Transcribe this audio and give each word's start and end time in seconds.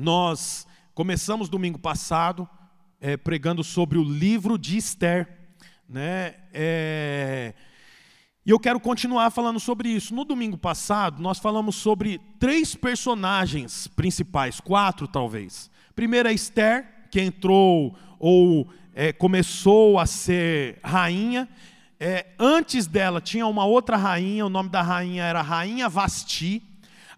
nós 0.00 0.66
começamos 0.94 1.48
domingo 1.48 1.78
passado 1.78 2.48
é, 3.00 3.16
pregando 3.16 3.62
sobre 3.62 3.98
o 3.98 4.02
livro 4.02 4.58
de 4.58 4.76
Esther, 4.76 5.28
né? 5.88 6.34
É, 6.52 7.54
e 8.44 8.50
eu 8.50 8.58
quero 8.58 8.80
continuar 8.80 9.30
falando 9.30 9.60
sobre 9.60 9.90
isso. 9.90 10.14
No 10.14 10.24
domingo 10.24 10.56
passado, 10.56 11.22
nós 11.22 11.38
falamos 11.38 11.76
sobre 11.76 12.18
três 12.38 12.74
personagens 12.74 13.86
principais, 13.86 14.58
quatro 14.58 15.06
talvez. 15.06 15.70
Primeiro 15.94 16.28
é 16.28 16.32
Esther, 16.32 17.08
que 17.10 17.20
entrou 17.20 17.94
ou 18.18 18.66
é, 18.94 19.12
começou 19.12 19.98
a 19.98 20.06
ser 20.06 20.80
rainha. 20.82 21.46
É, 21.98 22.28
antes 22.38 22.86
dela 22.86 23.20
tinha 23.20 23.46
uma 23.46 23.66
outra 23.66 23.98
rainha, 23.98 24.46
o 24.46 24.50
nome 24.50 24.70
da 24.70 24.80
rainha 24.80 25.24
era 25.24 25.42
Rainha 25.42 25.88
Vasti. 25.88 26.69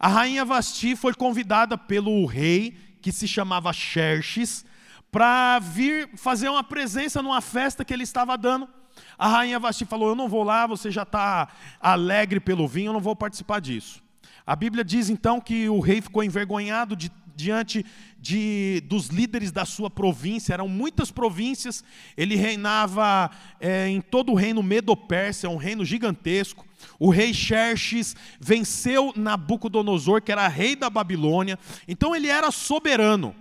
A 0.03 0.09
rainha 0.09 0.45
Vasti 0.45 0.97
foi 0.97 1.15
convidada 1.15 1.79
pelo 1.79 2.27
rei, 2.27 2.77
que 3.01 3.13
se 3.13 3.29
chamava 3.29 3.73
Xerxes, 3.73 4.65
para 5.13 5.61
vir 5.61 6.11
fazer 6.17 6.49
uma 6.49 6.65
presença 6.65 7.23
numa 7.23 7.41
festa 7.41 7.85
que 7.85 7.95
ele 7.95 8.03
estava 8.03 8.37
dando. 8.37 8.69
A 9.17 9.29
rainha 9.29 9.61
Vasti 9.61 9.85
falou: 9.85 10.09
Eu 10.09 10.17
não 10.17 10.29
vou 10.29 10.43
lá, 10.43 10.67
você 10.67 10.91
já 10.91 11.05
está 11.05 11.47
alegre 11.81 12.41
pelo 12.41 12.67
vinho, 12.67 12.89
eu 12.89 12.93
não 12.95 13.01
vou 13.01 13.15
participar 13.15 13.61
disso. 13.61 14.03
A 14.45 14.57
Bíblia 14.57 14.83
diz 14.83 15.09
então 15.09 15.41
que 15.41 15.69
o 15.69 15.79
rei 15.79 16.01
ficou 16.01 16.25
envergonhado 16.25 16.97
de, 16.97 17.09
diante 17.43 17.85
de, 18.19 18.83
dos 18.87 19.09
líderes 19.09 19.51
da 19.51 19.65
sua 19.65 19.91
província, 19.91 20.55
eram 20.55 20.69
muitas 20.69 21.11
províncias, 21.11 21.85
ele 22.17 22.37
reinava 22.37 23.31
é, 23.61 23.89
em 23.89 24.01
todo 24.01 24.33
o 24.33 24.35
reino 24.35 24.63
Medo-Pérsia, 24.63 25.51
um 25.51 25.57
reino 25.57 25.85
gigantesco. 25.85 26.65
O 26.99 27.11
rei 27.11 27.35
Xerxes 27.35 28.15
venceu 28.41 29.13
Nabucodonosor, 29.17 30.23
que 30.23 30.33
era 30.33 30.47
rei 30.49 30.77
da 30.77 30.89
Babilônia, 30.89 31.59
então 31.87 32.15
ele 32.15 32.29
era 32.29 32.51
soberano. 32.51 33.35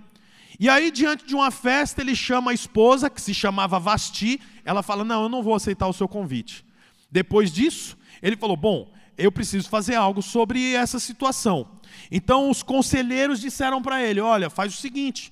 E 0.60 0.70
aí, 0.70 0.92
diante 0.92 1.26
de 1.26 1.34
uma 1.34 1.50
festa, 1.50 2.02
ele 2.02 2.16
chama 2.16 2.52
a 2.52 2.54
esposa, 2.54 3.10
que 3.10 3.20
se 3.20 3.34
chamava 3.34 3.80
Vasti, 3.80 4.40
ela 4.64 4.84
fala: 4.84 5.04
Não, 5.04 5.24
eu 5.24 5.30
não 5.30 5.42
vou 5.42 5.56
aceitar 5.56 5.88
o 5.88 5.94
seu 5.94 6.08
convite. 6.08 6.64
Depois 7.10 7.52
disso, 7.52 7.98
ele 8.22 8.38
falou: 8.38 8.56
Bom, 8.56 8.92
eu 9.18 9.32
preciso 9.32 9.70
fazer 9.70 9.96
algo 9.96 10.22
sobre 10.22 10.74
essa 10.74 11.00
situação. 11.00 11.68
Então, 12.12 12.50
os 12.50 12.64
conselheiros 12.64 13.40
disseram 13.40 13.82
para 13.82 14.04
ele: 14.04 14.20
Olha, 14.20 14.50
faz 14.50 14.74
o 14.74 14.78
seguinte, 14.78 15.32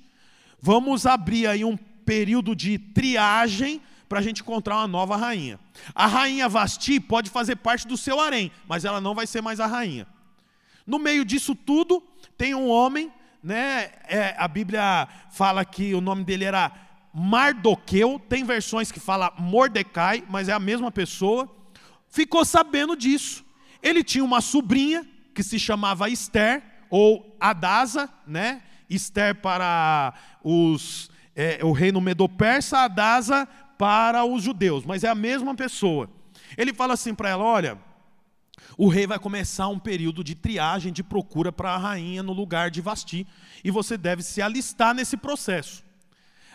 vamos 0.61 1.05
abrir 1.05 1.47
aí 1.47 1.63
um 1.63 1.77
período 1.77 2.55
de 2.55 2.77
triagem 2.77 3.81
para 4.09 4.19
a 4.19 4.21
gente 4.21 4.41
encontrar 4.41 4.77
uma 4.77 4.87
nova 4.87 5.15
rainha. 5.15 5.59
A 5.93 6.07
rainha 6.07 6.49
Vasti 6.49 6.99
pode 6.99 7.30
fazer 7.30 7.57
parte 7.57 7.87
do 7.87 7.95
seu 7.95 8.19
harém, 8.19 8.52
mas 8.67 8.83
ela 8.83 8.99
não 8.99 9.13
vai 9.13 9.27
ser 9.27 9.41
mais 9.41 9.59
a 9.59 9.67
rainha. 9.67 10.07
No 10.85 10.97
meio 10.97 11.23
disso 11.23 11.53
tudo, 11.53 12.02
tem 12.35 12.55
um 12.55 12.67
homem, 12.67 13.13
né? 13.43 13.91
É, 14.07 14.35
a 14.37 14.47
Bíblia 14.47 15.07
fala 15.30 15.63
que 15.63 15.93
o 15.93 16.02
nome 16.02 16.23
dele 16.23 16.45
era 16.45 16.71
Mardoqueu, 17.13 18.19
tem 18.27 18.43
versões 18.43 18.91
que 18.91 18.99
fala 18.99 19.31
Mordecai, 19.37 20.23
mas 20.27 20.49
é 20.49 20.53
a 20.53 20.59
mesma 20.59 20.91
pessoa, 20.91 21.47
ficou 22.09 22.43
sabendo 22.43 22.95
disso. 22.95 23.45
Ele 23.83 24.03
tinha 24.03 24.23
uma 24.23 24.41
sobrinha 24.41 25.07
que 25.40 25.44
se 25.44 25.58
chamava 25.58 26.09
Esther, 26.09 26.62
ou 26.90 27.34
Adasa, 27.40 28.09
né? 28.28 28.62
Esther 28.90 29.36
para 29.36 30.14
os, 30.44 31.09
é, 31.34 31.64
o 31.64 31.72
reino 31.72 32.02
Medo-Persa, 32.02 32.80
Adasa 32.80 33.48
para 33.78 34.26
os 34.26 34.44
judeus, 34.44 34.84
mas 34.84 35.06
é 35.06 35.08
a 35.08 35.16
mesma 35.16 35.56
pessoa. 35.56 36.10
Ele 36.58 36.73
fala 36.73 36.94
assim 36.95 37.16
para 37.16 37.30
ela: 37.30 37.45
olha, 37.45 37.78
o 38.78 38.90
rei 38.90 39.08
vai 39.08 39.17
começar 39.17 39.70
um 39.70 39.80
período 39.80 40.26
de 40.26 40.36
triagem, 40.36 40.92
de 40.92 41.02
procura 41.02 41.54
para 41.54 41.72
a 41.72 41.78
rainha 41.78 42.22
no 42.22 42.34
lugar 42.34 42.70
de 42.70 42.82
Vasti, 42.82 43.26
e 43.64 43.72
você 43.72 43.98
deve 43.98 44.22
se 44.22 44.42
alistar 44.42 44.94
nesse 44.94 45.16
processo. 45.16 45.86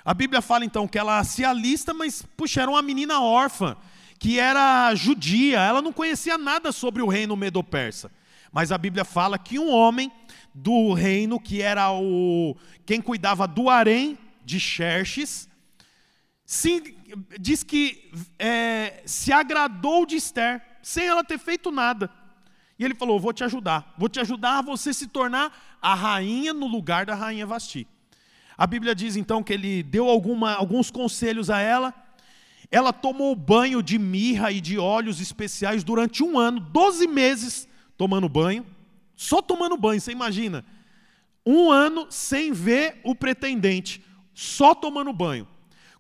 A 0.05 0.13
Bíblia 0.13 0.43
fala 0.43 0.67
então 0.67 0.87
que 0.87 0.99
ela 0.99 1.25
se 1.25 1.43
alista, 1.43 1.95
mas, 1.95 2.21
puxa, 2.37 2.61
era 2.61 2.71
uma 2.71 2.83
menina 2.83 3.19
órfã, 3.23 3.79
que 4.19 4.39
era 4.39 4.95
judia, 4.95 5.61
ela 5.61 5.81
não 5.81 5.91
conhecia 5.91 6.37
nada 6.37 6.71
sobre 6.71 7.01
o 7.01 7.09
reino 7.09 7.35
medo-persa. 7.35 8.11
Mas 8.55 8.71
a 8.71 8.79
Bíblia 8.79 9.05
fala 9.05 9.37
que 9.37 9.59
um 9.59 9.69
homem 9.69 10.13
do 10.55 10.93
reino, 10.93 11.41
que 11.41 11.61
era 11.61 11.91
o 11.91 12.57
quem 12.87 13.01
cuidava 13.01 13.49
do 13.49 13.69
harém 13.69 14.17
de 14.45 14.61
Xerxes, 14.61 15.49
se, 16.47 16.97
diz 17.41 17.65
que 17.65 18.13
é, 18.39 19.03
se 19.05 19.33
agradou 19.33 20.07
de 20.07 20.15
Esther, 20.15 20.63
sem 20.81 21.05
ela 21.05 21.25
ter 21.25 21.37
feito 21.37 21.73
nada. 21.73 22.09
E 22.79 22.85
ele 22.85 22.95
falou: 22.95 23.19
Vou 23.19 23.33
te 23.33 23.43
ajudar, 23.43 23.93
vou 23.99 24.09
te 24.09 24.21
ajudar 24.21 24.59
a 24.59 24.63
você 24.63 24.95
se 24.95 25.09
tornar 25.09 25.77
a 25.83 25.93
rainha 25.93 26.55
no 26.55 26.69
lugar 26.69 27.05
da 27.05 27.17
rainha 27.17 27.45
Vasti. 27.45 27.89
A 28.57 28.69
Bíblia 28.69 28.95
diz 28.95 29.17
então 29.17 29.43
que 29.43 29.53
ele 29.53 29.83
deu 29.83 30.09
alguma, 30.09 30.55
alguns 30.55 30.93
conselhos 30.93 31.51
a 31.51 31.59
ela. 31.59 31.93
Ela 32.71 32.93
tomou 32.93 33.35
banho 33.35 33.83
de 33.83 33.99
mirra 33.99 34.53
e 34.53 34.61
de 34.61 34.79
óleos 34.79 35.21
especiais 35.21 35.83
durante 35.83 36.23
um 36.23 36.39
ano, 36.39 36.61
12 36.61 37.09
meses 37.09 37.74
tomando 37.97 38.29
banho, 38.29 38.67
só 39.17 39.41
tomando 39.41 39.77
banho, 39.77 40.01
você 40.01 40.13
imagina? 40.13 40.65
Um 41.47 41.71
ano 41.71 42.07
sem 42.11 42.53
ver 42.53 43.01
o 43.05 43.15
pretendente, 43.15 44.05
só 44.33 44.75
tomando 44.75 45.13
banho. 45.13 45.47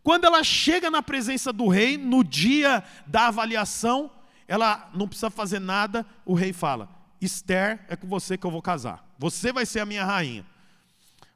Quando 0.03 0.25
ela 0.25 0.43
chega 0.44 0.91
na 0.91 1.03
presença 1.03 1.53
do 1.53 1.69
rei, 1.69 1.97
no 1.97 2.22
dia 2.22 2.82
da 3.06 3.28
avaliação, 3.28 4.10
ela 4.47 4.91
não 4.94 5.09
precisa 5.09 5.31
fazer 5.31 5.59
nada, 5.59 6.06
o 6.25 6.34
rei 6.34 6.53
fala: 6.53 6.88
Esther, 7.21 7.84
é 7.88 7.97
com 7.97 8.06
você 8.06 8.37
que 8.37 8.47
eu 8.47 8.50
vou 8.50 8.62
casar, 8.62 9.06
você 9.19 9.53
vai 9.53 9.65
ser 9.65 9.81
a 9.81 9.87
minha 9.87 10.05
rainha. 10.05 10.44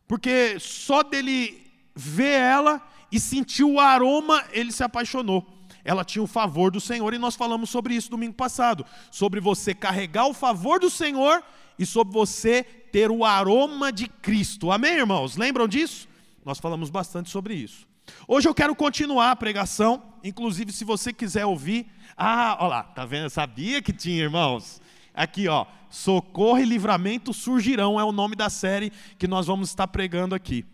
Porque 0.06 0.58
só 0.58 1.02
dele 1.02 1.66
ver 1.94 2.40
ela 2.40 2.86
e 3.10 3.18
sentir 3.18 3.64
o 3.64 3.80
aroma, 3.80 4.44
ele 4.52 4.72
se 4.72 4.82
apaixonou. 4.82 5.57
Ela 5.88 6.04
tinha 6.04 6.22
o 6.22 6.26
favor 6.26 6.70
do 6.70 6.82
Senhor 6.82 7.14
e 7.14 7.18
nós 7.18 7.34
falamos 7.34 7.70
sobre 7.70 7.94
isso 7.94 8.10
domingo 8.10 8.34
passado, 8.34 8.84
sobre 9.10 9.40
você 9.40 9.72
carregar 9.72 10.26
o 10.26 10.34
favor 10.34 10.78
do 10.78 10.90
Senhor 10.90 11.42
e 11.78 11.86
sobre 11.86 12.12
você 12.12 12.62
ter 12.62 13.10
o 13.10 13.24
aroma 13.24 13.90
de 13.90 14.06
Cristo. 14.06 14.70
Amém, 14.70 14.98
irmãos? 14.98 15.38
Lembram 15.38 15.66
disso? 15.66 16.06
Nós 16.44 16.58
falamos 16.58 16.90
bastante 16.90 17.30
sobre 17.30 17.54
isso. 17.54 17.88
Hoje 18.26 18.46
eu 18.46 18.54
quero 18.54 18.76
continuar 18.76 19.30
a 19.30 19.36
pregação, 19.36 20.02
inclusive 20.22 20.72
se 20.72 20.84
você 20.84 21.10
quiser 21.10 21.46
ouvir. 21.46 21.86
Ah, 22.14 22.58
olha 22.60 22.68
lá, 22.68 22.82
tá 22.82 23.06
vendo? 23.06 23.22
Eu 23.22 23.30
sabia 23.30 23.80
que 23.80 23.90
tinha, 23.90 24.24
irmãos. 24.24 24.82
Aqui, 25.14 25.48
ó, 25.48 25.64
Socorro 25.88 26.58
e 26.58 26.66
Livramento 26.66 27.32
Surgirão 27.32 27.98
é 27.98 28.04
o 28.04 28.12
nome 28.12 28.36
da 28.36 28.50
série 28.50 28.92
que 29.18 29.26
nós 29.26 29.46
vamos 29.46 29.70
estar 29.70 29.88
pregando 29.88 30.34
aqui. 30.34 30.66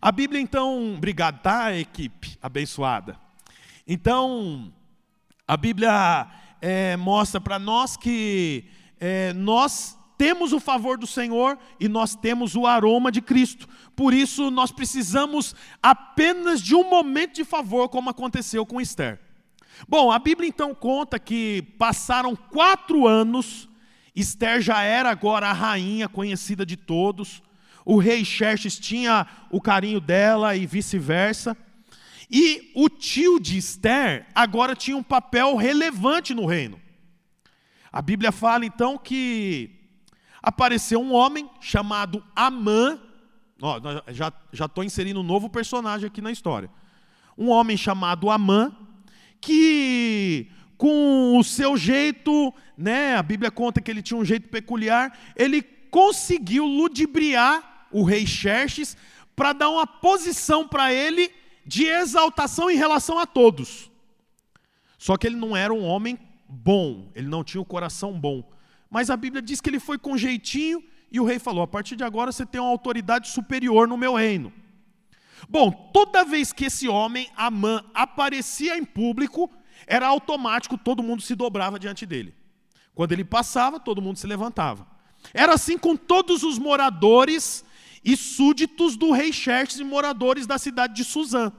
A 0.00 0.12
Bíblia, 0.12 0.40
então, 0.40 0.94
obrigado, 0.94 1.42
tá, 1.42 1.76
equipe 1.76 2.38
abençoada? 2.40 3.23
Então, 3.86 4.72
a 5.46 5.56
Bíblia 5.56 6.26
é, 6.60 6.96
mostra 6.96 7.40
para 7.40 7.58
nós 7.58 7.96
que 7.96 8.64
é, 8.98 9.32
nós 9.32 9.98
temos 10.16 10.52
o 10.52 10.60
favor 10.60 10.96
do 10.96 11.06
Senhor 11.06 11.58
e 11.78 11.88
nós 11.88 12.14
temos 12.14 12.54
o 12.54 12.66
aroma 12.66 13.12
de 13.12 13.20
Cristo. 13.20 13.68
Por 13.94 14.14
isso, 14.14 14.50
nós 14.50 14.72
precisamos 14.72 15.54
apenas 15.82 16.62
de 16.62 16.74
um 16.74 16.88
momento 16.88 17.34
de 17.34 17.44
favor, 17.44 17.88
como 17.88 18.10
aconteceu 18.10 18.64
com 18.64 18.80
Esther. 18.80 19.20
Bom, 19.88 20.10
a 20.10 20.18
Bíblia 20.18 20.48
então 20.48 20.74
conta 20.74 21.18
que 21.18 21.62
passaram 21.78 22.34
quatro 22.36 23.06
anos 23.06 23.68
Esther 24.14 24.60
já 24.60 24.80
era 24.82 25.10
agora 25.10 25.48
a 25.48 25.52
rainha 25.52 26.08
conhecida 26.08 26.64
de 26.64 26.76
todos. 26.76 27.42
O 27.84 27.98
rei 27.98 28.24
Xerxes 28.24 28.78
tinha 28.78 29.26
o 29.50 29.60
carinho 29.60 30.00
dela 30.00 30.54
e 30.56 30.66
vice-versa. 30.66 31.56
E 32.30 32.72
o 32.74 32.88
tio 32.88 33.38
de 33.38 33.56
Esther 33.58 34.26
agora 34.34 34.74
tinha 34.74 34.96
um 34.96 35.02
papel 35.02 35.56
relevante 35.56 36.34
no 36.34 36.46
reino. 36.46 36.80
A 37.92 38.02
Bíblia 38.02 38.32
fala 38.32 38.66
então 38.66 38.98
que 38.98 39.70
apareceu 40.42 41.00
um 41.00 41.12
homem 41.12 41.48
chamado 41.60 42.24
Amã. 42.34 43.00
Ó, 43.60 43.78
já 44.08 44.66
estou 44.66 44.82
inserindo 44.82 45.20
um 45.20 45.24
novo 45.24 45.48
personagem 45.48 46.06
aqui 46.06 46.20
na 46.20 46.32
história. 46.32 46.70
Um 47.36 47.48
homem 47.48 47.76
chamado 47.76 48.30
Amã, 48.30 48.74
que 49.40 50.50
com 50.76 51.38
o 51.38 51.44
seu 51.44 51.76
jeito, 51.76 52.52
né, 52.76 53.16
a 53.16 53.22
Bíblia 53.22 53.50
conta 53.50 53.80
que 53.80 53.90
ele 53.90 54.02
tinha 54.02 54.18
um 54.18 54.24
jeito 54.24 54.48
peculiar, 54.48 55.16
ele 55.36 55.62
conseguiu 55.62 56.66
ludibriar 56.66 57.86
o 57.92 58.02
rei 58.02 58.26
Xerxes 58.26 58.96
para 59.36 59.52
dar 59.52 59.70
uma 59.70 59.86
posição 59.86 60.66
para 60.66 60.92
ele 60.92 61.30
de 61.66 61.86
exaltação 61.86 62.70
em 62.70 62.76
relação 62.76 63.18
a 63.18 63.26
todos. 63.26 63.90
Só 64.98 65.16
que 65.16 65.26
ele 65.26 65.36
não 65.36 65.56
era 65.56 65.72
um 65.72 65.84
homem 65.84 66.18
bom, 66.48 67.10
ele 67.14 67.28
não 67.28 67.44
tinha 67.44 67.60
o 67.60 67.64
coração 67.64 68.18
bom. 68.18 68.42
Mas 68.90 69.10
a 69.10 69.16
Bíblia 69.16 69.42
diz 69.42 69.60
que 69.60 69.68
ele 69.68 69.80
foi 69.80 69.98
com 69.98 70.16
jeitinho 70.16 70.82
e 71.10 71.20
o 71.20 71.24
rei 71.24 71.38
falou: 71.38 71.62
a 71.62 71.66
partir 71.66 71.96
de 71.96 72.04
agora 72.04 72.32
você 72.32 72.46
tem 72.46 72.60
uma 72.60 72.70
autoridade 72.70 73.28
superior 73.28 73.88
no 73.88 73.96
meu 73.96 74.14
reino. 74.14 74.52
Bom, 75.48 75.70
toda 75.92 76.24
vez 76.24 76.52
que 76.52 76.66
esse 76.66 76.88
homem, 76.88 77.28
Amã, 77.36 77.84
aparecia 77.92 78.78
em 78.78 78.84
público, 78.84 79.50
era 79.86 80.06
automático, 80.06 80.78
todo 80.78 81.02
mundo 81.02 81.22
se 81.22 81.34
dobrava 81.34 81.78
diante 81.78 82.06
dele. 82.06 82.34
Quando 82.94 83.12
ele 83.12 83.24
passava, 83.24 83.78
todo 83.78 84.00
mundo 84.00 84.18
se 84.18 84.26
levantava. 84.26 84.86
Era 85.32 85.54
assim 85.54 85.76
com 85.76 85.96
todos 85.96 86.42
os 86.42 86.58
moradores 86.58 87.64
e 88.04 88.16
súditos 88.16 88.96
do 88.96 89.12
rei 89.12 89.32
Xerxes 89.32 89.80
e 89.80 89.84
moradores 89.84 90.46
da 90.46 90.58
cidade 90.58 90.94
de 90.94 91.04
Suzã. 91.04 91.52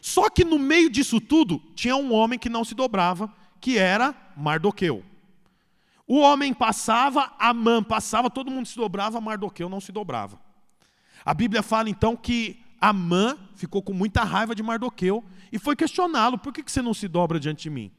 Só 0.00 0.28
que 0.28 0.44
no 0.44 0.58
meio 0.58 0.90
disso 0.90 1.20
tudo, 1.20 1.62
tinha 1.74 1.96
um 1.96 2.12
homem 2.12 2.38
que 2.38 2.50
não 2.50 2.62
se 2.62 2.74
dobrava, 2.74 3.32
que 3.60 3.78
era 3.78 4.14
Mardoqueu. 4.36 5.02
O 6.06 6.18
homem 6.18 6.52
passava, 6.52 7.32
Amã 7.38 7.82
passava, 7.82 8.28
todo 8.28 8.50
mundo 8.50 8.66
se 8.66 8.76
dobrava, 8.76 9.20
Mardoqueu 9.20 9.68
não 9.68 9.80
se 9.80 9.90
dobrava. 9.90 10.38
A 11.24 11.32
Bíblia 11.32 11.62
fala 11.62 11.88
então 11.88 12.14
que 12.14 12.62
Amã 12.78 13.38
ficou 13.54 13.82
com 13.82 13.94
muita 13.94 14.22
raiva 14.22 14.54
de 14.54 14.62
Mardoqueu 14.62 15.24
e 15.50 15.58
foi 15.58 15.74
questioná-lo: 15.74 16.36
por 16.36 16.52
que 16.52 16.62
você 16.62 16.82
não 16.82 16.92
se 16.92 17.08
dobra 17.08 17.40
diante 17.40 17.62
de 17.62 17.70
mim? 17.70 17.90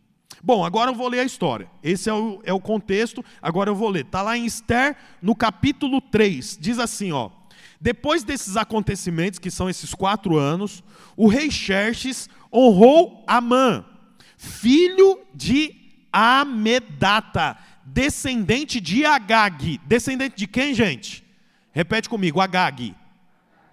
Bom, 0.43 0.63
agora 0.63 0.91
eu 0.91 0.95
vou 0.95 1.07
ler 1.07 1.19
a 1.19 1.23
história. 1.23 1.67
Esse 1.83 2.09
é 2.09 2.13
o, 2.13 2.39
é 2.43 2.53
o 2.53 2.59
contexto, 2.59 3.23
agora 3.41 3.69
eu 3.69 3.75
vou 3.75 3.89
ler. 3.89 4.05
Está 4.05 4.21
lá 4.21 4.37
em 4.37 4.45
Esther, 4.45 4.95
no 5.21 5.35
capítulo 5.35 6.01
3. 6.01 6.57
Diz 6.59 6.79
assim: 6.79 7.11
ó. 7.11 7.29
Depois 7.79 8.23
desses 8.23 8.57
acontecimentos, 8.57 9.37
que 9.37 9.51
são 9.51 9.69
esses 9.69 9.93
quatro 9.93 10.37
anos, 10.37 10.83
o 11.15 11.27
rei 11.27 11.51
Xerxes 11.51 12.29
honrou 12.51 13.23
Amã, 13.27 13.85
filho 14.37 15.19
de 15.33 15.75
Amedata, 16.11 17.57
descendente 17.85 18.79
de 18.79 19.05
Agag. 19.05 19.79
Descendente 19.85 20.35
de 20.35 20.47
quem, 20.47 20.73
gente? 20.73 21.23
Repete 21.71 22.07
comigo, 22.07 22.39
Agag. 22.39 22.95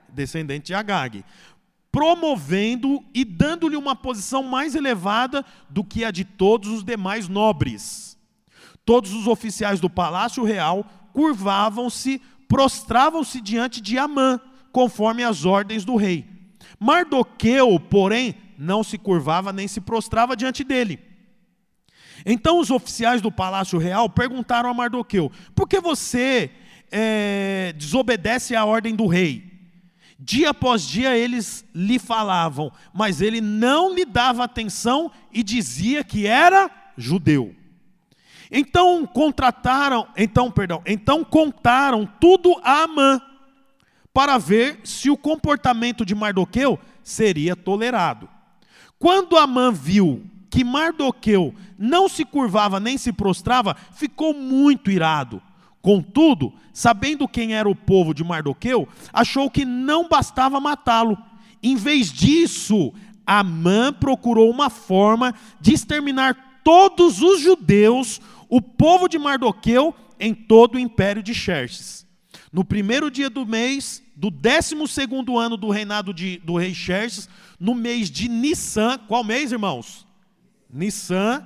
Descendente 0.08 0.66
de 0.66 0.74
Agag. 0.74 1.24
Promovendo 1.92 3.04
e 3.14 3.24
dando-lhe 3.24 3.76
uma 3.76 3.94
posição 3.94 4.42
mais 4.42 4.74
elevada 4.74 5.44
do 5.70 5.84
que 5.84 6.04
a 6.04 6.10
de 6.10 6.24
todos 6.24 6.70
os 6.70 6.82
demais 6.82 7.28
nobres. 7.28 8.18
Todos 8.84 9.12
os 9.12 9.28
oficiais 9.28 9.78
do 9.78 9.88
palácio 9.88 10.42
real 10.42 10.84
curvavam-se, 11.12 12.20
prostravam-se 12.48 13.40
diante 13.40 13.80
de 13.80 13.98
Amã, 13.98 14.40
conforme 14.72 15.22
as 15.22 15.44
ordens 15.44 15.84
do 15.84 15.94
rei. 15.94 16.26
Mardoqueu, 16.80 17.78
porém, 17.78 18.34
não 18.58 18.82
se 18.82 18.98
curvava 18.98 19.52
nem 19.52 19.68
se 19.68 19.80
prostrava 19.80 20.34
diante 20.34 20.64
dele 20.64 21.12
então 22.24 22.60
os 22.60 22.70
oficiais 22.70 23.20
do 23.20 23.30
palácio 23.30 23.78
real 23.78 24.08
perguntaram 24.08 24.70
a 24.70 24.74
Mardoqueu: 24.74 25.30
por 25.54 25.68
que 25.68 25.80
você 25.80 26.50
é, 26.90 27.74
desobedece 27.76 28.54
à 28.54 28.64
ordem 28.64 28.94
do 28.94 29.06
rei? 29.06 29.51
Dia 30.24 30.50
após 30.50 30.82
dia 30.86 31.16
eles 31.16 31.64
lhe 31.74 31.98
falavam, 31.98 32.70
mas 32.94 33.20
ele 33.20 33.40
não 33.40 33.92
lhe 33.92 34.04
dava 34.04 34.44
atenção 34.44 35.10
e 35.32 35.42
dizia 35.42 36.04
que 36.04 36.28
era 36.28 36.70
judeu. 36.96 37.56
Então 38.48 39.04
contrataram, 39.04 40.06
então, 40.16 40.48
perdão, 40.48 40.80
então 40.86 41.24
contaram 41.24 42.06
tudo 42.20 42.54
a 42.62 42.84
Amã 42.84 43.20
para 44.14 44.38
ver 44.38 44.78
se 44.84 45.10
o 45.10 45.16
comportamento 45.16 46.06
de 46.06 46.14
Mardoqueu 46.14 46.78
seria 47.02 47.56
tolerado. 47.56 48.28
Quando 49.00 49.36
Amã 49.36 49.72
viu 49.72 50.24
que 50.48 50.62
Mardoqueu 50.62 51.52
não 51.76 52.08
se 52.08 52.24
curvava 52.24 52.78
nem 52.78 52.96
se 52.96 53.12
prostrava, 53.12 53.74
ficou 53.92 54.32
muito 54.32 54.88
irado. 54.88 55.42
Contudo, 55.82 56.54
sabendo 56.72 57.26
quem 57.26 57.54
era 57.54 57.68
o 57.68 57.74
povo 57.74 58.14
de 58.14 58.22
Mardoqueu, 58.22 58.88
achou 59.12 59.50
que 59.50 59.64
não 59.64 60.08
bastava 60.08 60.60
matá-lo. 60.60 61.18
Em 61.60 61.74
vez 61.74 62.12
disso, 62.12 62.94
Amã 63.26 63.92
procurou 63.92 64.48
uma 64.48 64.70
forma 64.70 65.34
de 65.60 65.74
exterminar 65.74 66.60
todos 66.62 67.20
os 67.20 67.40
judeus, 67.40 68.20
o 68.48 68.62
povo 68.62 69.08
de 69.08 69.18
Mardoqueu, 69.18 69.92
em 70.20 70.32
todo 70.32 70.76
o 70.76 70.78
império 70.78 71.20
de 71.20 71.34
Xerxes. 71.34 72.06
No 72.52 72.64
primeiro 72.64 73.10
dia 73.10 73.28
do 73.28 73.44
mês, 73.44 74.00
do 74.14 74.30
décimo 74.30 74.86
segundo 74.86 75.36
ano 75.36 75.56
do 75.56 75.68
reinado 75.68 76.14
de, 76.14 76.38
do 76.38 76.56
rei 76.56 76.72
Xerxes, 76.72 77.28
no 77.58 77.74
mês 77.74 78.08
de 78.08 78.28
Nissan, 78.28 78.98
qual 79.08 79.24
mês, 79.24 79.50
irmãos? 79.50 80.06
Nissan, 80.72 81.44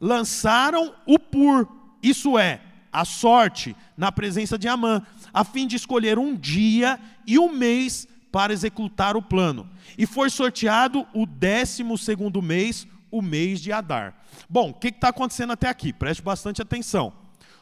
lançaram 0.00 0.92
o 1.06 1.18
pur, 1.18 1.68
isso 2.02 2.36
é, 2.36 2.60
a 2.96 3.04
sorte, 3.04 3.76
na 3.94 4.10
presença 4.10 4.56
de 4.56 4.66
Amã, 4.66 5.02
a 5.30 5.44
fim 5.44 5.66
de 5.66 5.76
escolher 5.76 6.18
um 6.18 6.34
dia 6.34 6.98
e 7.26 7.38
um 7.38 7.52
mês 7.52 8.08
para 8.32 8.54
executar 8.54 9.18
o 9.18 9.22
plano. 9.22 9.68
E 9.98 10.06
foi 10.06 10.30
sorteado 10.30 11.06
o 11.12 11.26
décimo 11.26 11.98
segundo 11.98 12.40
mês, 12.40 12.88
o 13.10 13.20
mês 13.20 13.60
de 13.60 13.70
Adar. 13.70 14.14
Bom, 14.48 14.70
o 14.70 14.74
que 14.74 14.88
está 14.88 15.08
acontecendo 15.08 15.52
até 15.52 15.68
aqui? 15.68 15.92
Preste 15.92 16.22
bastante 16.22 16.62
atenção. 16.62 17.12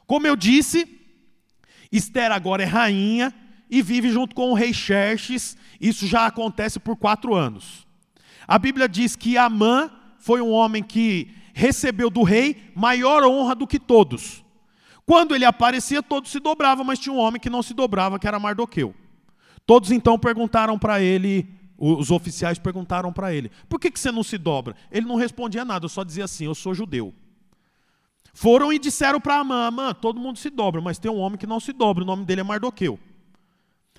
Como 0.06 0.24
eu 0.24 0.36
disse, 0.36 1.00
Esther 1.90 2.30
agora 2.30 2.62
é 2.62 2.66
rainha 2.66 3.34
e 3.68 3.82
vive 3.82 4.12
junto 4.12 4.36
com 4.36 4.52
o 4.52 4.54
rei 4.54 4.72
Xerxes. 4.72 5.56
Isso 5.80 6.06
já 6.06 6.26
acontece 6.26 6.78
por 6.78 6.96
quatro 6.96 7.34
anos. 7.34 7.84
A 8.46 8.56
Bíblia 8.56 8.88
diz 8.88 9.16
que 9.16 9.36
Amã 9.36 9.90
foi 10.20 10.40
um 10.40 10.52
homem 10.52 10.80
que 10.80 11.34
recebeu 11.52 12.08
do 12.08 12.22
rei 12.22 12.70
maior 12.72 13.24
honra 13.24 13.56
do 13.56 13.66
que 13.66 13.80
todos. 13.80 14.43
Quando 15.06 15.34
ele 15.34 15.44
aparecia, 15.44 16.02
todos 16.02 16.30
se 16.30 16.40
dobravam, 16.40 16.84
mas 16.84 16.98
tinha 16.98 17.12
um 17.12 17.18
homem 17.18 17.40
que 17.40 17.50
não 17.50 17.62
se 17.62 17.74
dobrava, 17.74 18.18
que 18.18 18.26
era 18.26 18.38
Mardoqueu. 18.38 18.94
Todos 19.66 19.90
então 19.90 20.18
perguntaram 20.18 20.78
para 20.78 21.00
ele, 21.00 21.46
os 21.78 22.10
oficiais 22.10 22.58
perguntaram 22.58 23.12
para 23.12 23.34
ele: 23.34 23.50
por 23.68 23.78
que, 23.78 23.90
que 23.90 24.00
você 24.00 24.10
não 24.10 24.22
se 24.22 24.38
dobra? 24.38 24.74
Ele 24.90 25.06
não 25.06 25.16
respondia 25.16 25.64
nada, 25.64 25.88
só 25.88 26.04
dizia 26.04 26.24
assim: 26.24 26.46
eu 26.46 26.54
sou 26.54 26.74
judeu. 26.74 27.14
Foram 28.32 28.72
e 28.72 28.78
disseram 28.78 29.20
para 29.20 29.36
Amã: 29.36 29.66
Amã, 29.66 29.94
todo 29.94 30.18
mundo 30.18 30.38
se 30.38 30.48
dobra, 30.48 30.80
mas 30.80 30.98
tem 30.98 31.10
um 31.10 31.18
homem 31.18 31.38
que 31.38 31.46
não 31.46 31.60
se 31.60 31.72
dobra, 31.72 32.02
o 32.02 32.06
nome 32.06 32.24
dele 32.24 32.40
é 32.40 32.44
Mardoqueu. 32.44 32.98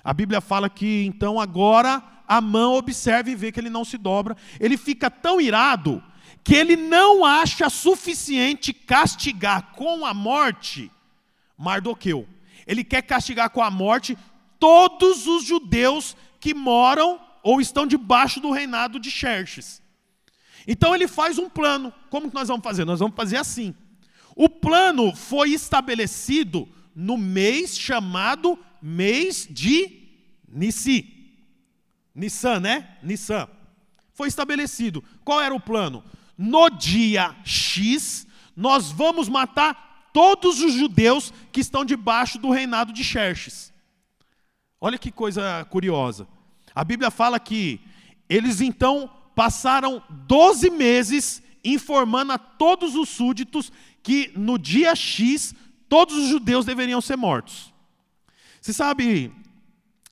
A 0.02 0.12
Bíblia 0.12 0.40
fala 0.40 0.68
que 0.68 1.04
então 1.04 1.40
agora 1.40 2.02
Amã 2.28 2.68
observa 2.68 3.30
e 3.30 3.34
vê 3.34 3.52
que 3.52 3.60
ele 3.60 3.70
não 3.70 3.84
se 3.84 3.96
dobra. 3.96 4.36
Ele 4.58 4.76
fica 4.76 5.10
tão 5.10 5.40
irado 5.40 6.02
que 6.44 6.54
ele 6.54 6.76
não 6.76 7.24
acha 7.24 7.68
suficiente 7.68 8.72
castigar 8.72 9.72
com 9.72 10.06
a 10.06 10.14
morte 10.14 10.92
Mardoqueu. 11.56 12.28
Ele 12.66 12.82
quer 12.82 13.02
castigar 13.02 13.50
com 13.50 13.62
a 13.62 13.70
morte 13.70 14.16
todos 14.58 15.26
os 15.26 15.44
judeus 15.44 16.16
que 16.40 16.54
moram 16.54 17.20
ou 17.42 17.60
estão 17.60 17.86
debaixo 17.86 18.40
do 18.40 18.50
reinado 18.50 18.98
de 18.98 19.10
Xerxes. 19.10 19.82
Então 20.66 20.94
ele 20.94 21.06
faz 21.06 21.38
um 21.38 21.48
plano. 21.48 21.92
Como 22.10 22.28
que 22.28 22.34
nós 22.34 22.48
vamos 22.48 22.64
fazer? 22.64 22.84
Nós 22.84 22.98
vamos 22.98 23.16
fazer 23.16 23.36
assim. 23.36 23.74
O 24.34 24.48
plano 24.48 25.14
foi 25.14 25.50
estabelecido 25.50 26.68
no 26.94 27.16
mês 27.16 27.78
chamado 27.78 28.58
mês 28.82 29.46
de 29.48 30.02
Nissi. 30.48 31.12
Nissan, 32.14 32.60
né? 32.60 32.96
Nissan. 33.02 33.48
Foi 34.12 34.28
estabelecido. 34.28 35.04
Qual 35.24 35.40
era 35.40 35.54
o 35.54 35.60
plano? 35.60 36.02
no 36.36 36.68
dia 36.68 37.34
X, 37.44 38.26
nós 38.54 38.90
vamos 38.90 39.28
matar 39.28 39.85
todos 40.16 40.62
os 40.62 40.72
judeus 40.72 41.30
que 41.52 41.60
estão 41.60 41.84
debaixo 41.84 42.38
do 42.38 42.50
reinado 42.50 42.90
de 42.90 43.04
Xerxes. 43.04 43.70
Olha 44.80 44.96
que 44.96 45.12
coisa 45.12 45.62
curiosa. 45.68 46.26
A 46.74 46.82
Bíblia 46.82 47.10
fala 47.10 47.38
que 47.38 47.82
eles 48.26 48.62
então 48.62 49.10
passaram 49.34 50.02
12 50.26 50.70
meses 50.70 51.42
informando 51.62 52.32
a 52.32 52.38
todos 52.38 52.94
os 52.94 53.10
súditos 53.10 53.70
que 54.02 54.32
no 54.34 54.58
dia 54.58 54.94
X 54.94 55.54
todos 55.86 56.16
os 56.16 56.28
judeus 56.30 56.64
deveriam 56.64 57.02
ser 57.02 57.16
mortos. 57.16 57.74
Você 58.58 58.72
sabe, 58.72 59.30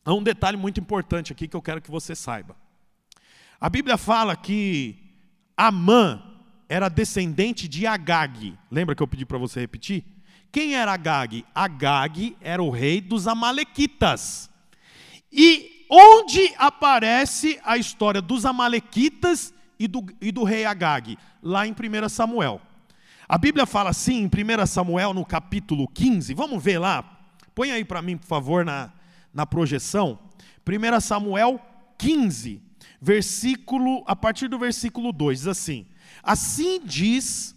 há 0.04 0.12
um 0.12 0.22
detalhe 0.22 0.58
muito 0.58 0.78
importante 0.78 1.32
aqui 1.32 1.48
que 1.48 1.56
eu 1.56 1.62
quero 1.62 1.80
que 1.80 1.90
você 1.90 2.14
saiba. 2.14 2.54
A 3.58 3.70
Bíblia 3.70 3.96
fala 3.96 4.36
que 4.36 4.98
Amã 5.56 6.33
era 6.74 6.88
descendente 6.88 7.68
de 7.68 7.86
Agag. 7.86 8.52
Lembra 8.68 8.96
que 8.96 9.02
eu 9.02 9.06
pedi 9.06 9.24
para 9.24 9.38
você 9.38 9.60
repetir? 9.60 10.04
Quem 10.50 10.74
era 10.74 10.92
Agag? 10.92 11.44
Agag 11.54 12.36
era 12.40 12.60
o 12.60 12.68
rei 12.68 13.00
dos 13.00 13.28
Amalequitas. 13.28 14.50
E 15.32 15.86
onde 15.88 16.52
aparece 16.58 17.60
a 17.64 17.76
história 17.76 18.20
dos 18.20 18.44
Amalequitas 18.44 19.54
e 19.78 19.86
do, 19.86 20.04
e 20.20 20.32
do 20.32 20.42
rei 20.42 20.64
Agag? 20.64 21.16
Lá 21.40 21.64
em 21.64 21.70
1 21.70 22.08
Samuel. 22.08 22.60
A 23.28 23.38
Bíblia 23.38 23.66
fala 23.66 23.90
assim 23.90 24.24
em 24.24 24.26
1 24.26 24.66
Samuel, 24.66 25.14
no 25.14 25.24
capítulo 25.24 25.86
15. 25.86 26.34
Vamos 26.34 26.60
ver 26.60 26.80
lá. 26.80 27.04
Põe 27.54 27.70
aí 27.70 27.84
para 27.84 28.02
mim, 28.02 28.16
por 28.16 28.26
favor, 28.26 28.64
na, 28.64 28.92
na 29.32 29.46
projeção. 29.46 30.18
1 30.66 31.00
Samuel 31.00 31.60
15 31.96 32.64
versículo, 33.04 34.02
a 34.06 34.16
partir 34.16 34.48
do 34.48 34.58
versículo 34.58 35.12
2, 35.12 35.40
diz 35.40 35.46
assim: 35.46 35.86
Assim 36.24 36.80
diz 36.82 37.54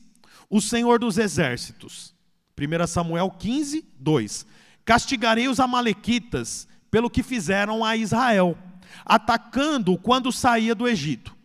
o 0.50 0.60
Senhor 0.60 1.00
dos 1.00 1.18
Exércitos. 1.18 2.14
1 2.60 2.86
Samuel 2.88 3.32
15, 3.32 3.86
2: 3.98 4.46
Castigarei 4.84 5.48
os 5.48 5.60
Amalequitas 5.60 6.68
pelo 6.92 7.10
que 7.10 7.24
fizeram 7.24 7.86
a 7.86 7.96
Israel, 7.96 8.58
atacando 9.06 9.98
quando 9.98 10.32
saía 10.32 10.76
do 10.76 10.88
Egito. 10.88 11.36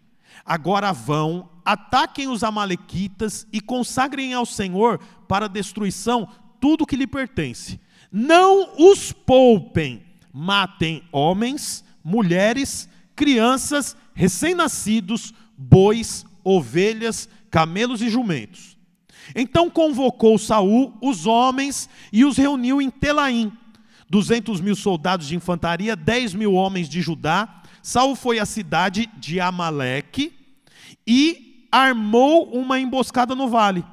Agora 0.45 0.93
vão, 0.93 1.49
ataquem 1.65 2.29
os 2.29 2.43
Amalequitas 2.43 3.47
e 3.53 3.61
consagrem 3.61 4.35
ao 4.35 4.45
Senhor 4.45 4.99
para 5.29 5.49
destruição 5.49 6.29
tudo 6.61 6.87
que 6.87 6.97
lhe 6.97 7.07
pertence. 7.07 7.81
Não 8.11 8.75
os 8.79 9.13
poupem, 9.13 10.03
matem 10.33 11.03
homens, 11.13 11.85
mulheres, 12.03 12.89
crianças, 13.15 13.97
recém-nascidos, 14.15 15.33
bois, 15.57 16.25
ovelhas, 16.45 17.29
camelos 17.51 18.03
e 18.03 18.09
jumentos. 18.09 18.77
Então 19.35 19.71
convocou 19.71 20.39
Saul 20.39 20.95
os 21.01 21.27
homens 21.27 21.89
e 22.13 22.25
os 22.25 22.37
reuniu 22.37 22.81
em 22.81 22.91
Telaim. 22.91 23.53
Duzentos 24.09 24.61
mil 24.61 24.77
soldados 24.77 25.29
de 25.29 25.37
infantaria, 25.37 25.97
dez 25.97 26.35
mil 26.35 26.53
homens 26.53 26.89
de 26.89 27.01
Judá. 27.01 27.63
Saul 27.83 28.15
foi 28.15 28.39
à 28.39 28.47
cidade 28.47 29.09
de 29.17 29.41
Amaleque 29.41 30.33
e 31.07 31.67
armou 31.71 32.51
uma 32.53 32.79
emboscada 32.79 33.35
no 33.35 33.49
vale. 33.49 33.85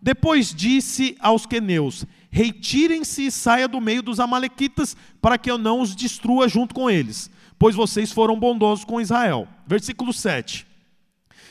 Depois 0.00 0.54
disse 0.54 1.16
aos 1.20 1.46
queneus: 1.46 2.06
Retirem-se 2.30 3.26
e 3.26 3.30
saia 3.30 3.68
do 3.68 3.80
meio 3.80 4.02
dos 4.02 4.20
amalequitas, 4.20 4.96
para 5.20 5.38
que 5.38 5.50
eu 5.50 5.58
não 5.58 5.80
os 5.80 5.94
destrua 5.94 6.48
junto 6.48 6.74
com 6.74 6.88
eles, 6.90 7.30
pois 7.58 7.74
vocês 7.74 8.12
foram 8.12 8.38
bondosos 8.38 8.84
com 8.84 9.00
Israel. 9.00 9.48
Versículo 9.66 10.12
7. 10.12 10.65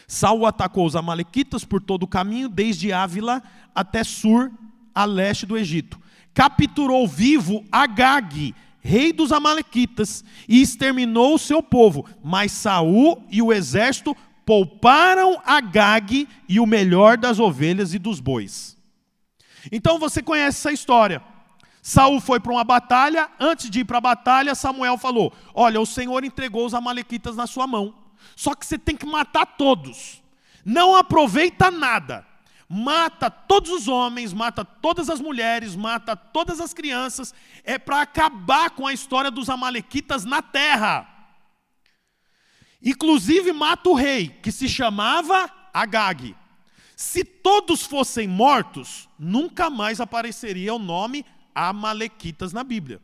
Saul 0.08 0.46
atacou 0.46 0.86
os 0.86 0.96
amalequitas 0.96 1.64
por 1.64 1.82
todo 1.82 2.04
o 2.04 2.08
caminho, 2.08 2.50
desde 2.50 2.94
Ávila 2.94 3.42
até 3.74 4.04
Sur, 4.04 4.52
a 4.94 5.06
leste 5.06 5.46
do 5.46 5.58
Egito. 5.58 6.00
Capturou 6.34 7.08
vivo 7.08 7.66
Agag, 7.72 8.54
rei 8.80 9.12
dos 9.12 9.32
amalequitas, 9.32 10.24
e 10.48 10.62
exterminou 10.62 11.36
o 11.36 11.40
seu 11.40 11.64
povo. 11.64 12.06
Mas 12.24 12.52
Saul 12.52 13.24
e 13.30 13.42
o 13.42 13.52
exército 13.52 14.16
pouparam 14.46 15.42
Agag 15.46 16.28
e 16.48 16.60
o 16.60 16.66
melhor 16.66 17.18
das 17.18 17.40
ovelhas 17.40 17.94
e 17.94 18.00
dos 18.00 18.20
bois. 18.20 18.78
Então 19.72 19.98
você 19.98 20.22
conhece 20.22 20.60
essa 20.60 20.72
história. 20.72 21.22
Saul 21.82 22.20
foi 22.20 22.40
para 22.40 22.52
uma 22.52 22.64
batalha, 22.64 23.30
antes 23.40 23.70
de 23.70 23.82
ir 23.82 23.86
para 23.86 24.00
a 24.00 24.02
batalha, 24.02 24.56
Samuel 24.56 24.98
falou: 24.98 25.34
Olha, 25.54 25.80
o 25.80 25.86
Senhor 25.86 26.24
entregou 26.24 26.66
os 26.66 26.74
amalequitas 26.74 27.36
na 27.36 27.48
sua 27.48 27.68
mão. 27.68 28.05
Só 28.36 28.56
que 28.56 28.66
você 28.66 28.78
tem 28.78 28.96
que 28.96 29.06
matar 29.06 29.46
todos. 29.46 30.22
Não 30.64 30.96
aproveita 30.96 31.70
nada. 31.70 32.26
Mata 32.68 33.30
todos 33.30 33.70
os 33.70 33.88
homens, 33.88 34.34
mata 34.34 34.66
todas 34.66 35.10
as 35.10 35.22
mulheres, 35.22 35.76
mata 35.76 36.16
todas 36.16 36.60
as 36.60 36.74
crianças. 36.74 37.34
É 37.64 37.78
para 37.78 38.02
acabar 38.02 38.72
com 38.72 38.88
a 38.88 38.94
história 38.94 39.30
dos 39.30 39.50
amalequitas 39.50 40.26
na 40.26 40.42
terra. 40.42 41.08
Inclusive 42.82 43.54
mata 43.54 43.90
o 43.90 43.94
rei, 43.94 44.30
que 44.30 44.52
se 44.52 44.68
chamava 44.68 45.52
Agag. 45.74 46.36
Se 46.96 47.24
todos 47.24 47.84
fossem 47.84 48.28
mortos, 48.28 49.10
nunca 49.20 49.70
mais 49.70 50.00
apareceria 50.00 50.74
o 50.74 50.80
nome 50.80 51.26
Amalequitas 51.54 52.52
na 52.52 52.64
Bíblia. 52.64 53.02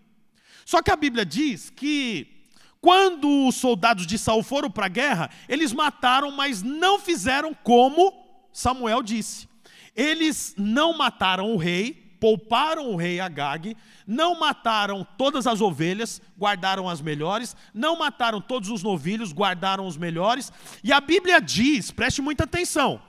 Só 0.66 0.82
que 0.82 0.92
a 0.92 0.96
Bíblia 0.96 1.26
diz 1.26 1.70
que 1.70 2.41
quando 2.82 3.48
os 3.48 3.56
soldados 3.56 4.08
de 4.08 4.18
Saul 4.18 4.42
foram 4.42 4.70
para 4.70 4.88
a 4.88 4.90
guerra, 4.90 5.30
eles 5.48 5.72
mataram, 5.72 6.32
mas 6.32 6.64
não 6.64 7.00
fizeram 7.00 7.54
como 7.54 8.12
Samuel 8.52 9.04
disse. 9.04 9.48
Eles 9.96 10.56
não 10.58 10.98
mataram 10.98 11.54
o 11.54 11.58
rei, 11.58 12.18
pouparam 12.20 12.92
o 12.92 12.96
rei 12.96 13.20
Agag, 13.20 13.78
não 14.08 14.40
mataram 14.40 15.06
todas 15.18 15.46
as 15.46 15.62
ovelhas, 15.62 16.22
guardaram 16.38 16.90
as 16.90 17.02
melhores, 17.02 17.56
não 17.74 17.98
mataram 17.98 18.42
todos 18.42 18.70
os 18.70 18.82
novilhos, 18.82 19.32
guardaram 19.32 19.86
os 19.86 19.96
melhores. 19.96 20.52
E 20.84 20.92
a 20.92 21.00
Bíblia 21.00 21.40
diz, 21.40 21.92
preste 21.92 22.22
muita 22.22 22.46
atenção, 22.46 23.02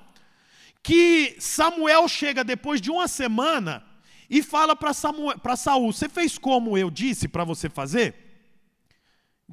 que 0.83 1.37
Samuel 1.39 2.07
chega 2.09 2.45
depois 2.45 2.81
de 2.81 2.91
uma 2.91 3.09
semana 3.09 3.83
e 4.29 4.43
fala 4.43 4.75
para 4.75 4.93
Saul: 4.93 5.93
Você 5.93 6.09
fez 6.09 6.37
como 6.37 6.77
eu 6.77 6.91
disse 6.91 7.29
para 7.29 7.45
você 7.45 7.71
fazer? 7.71 8.32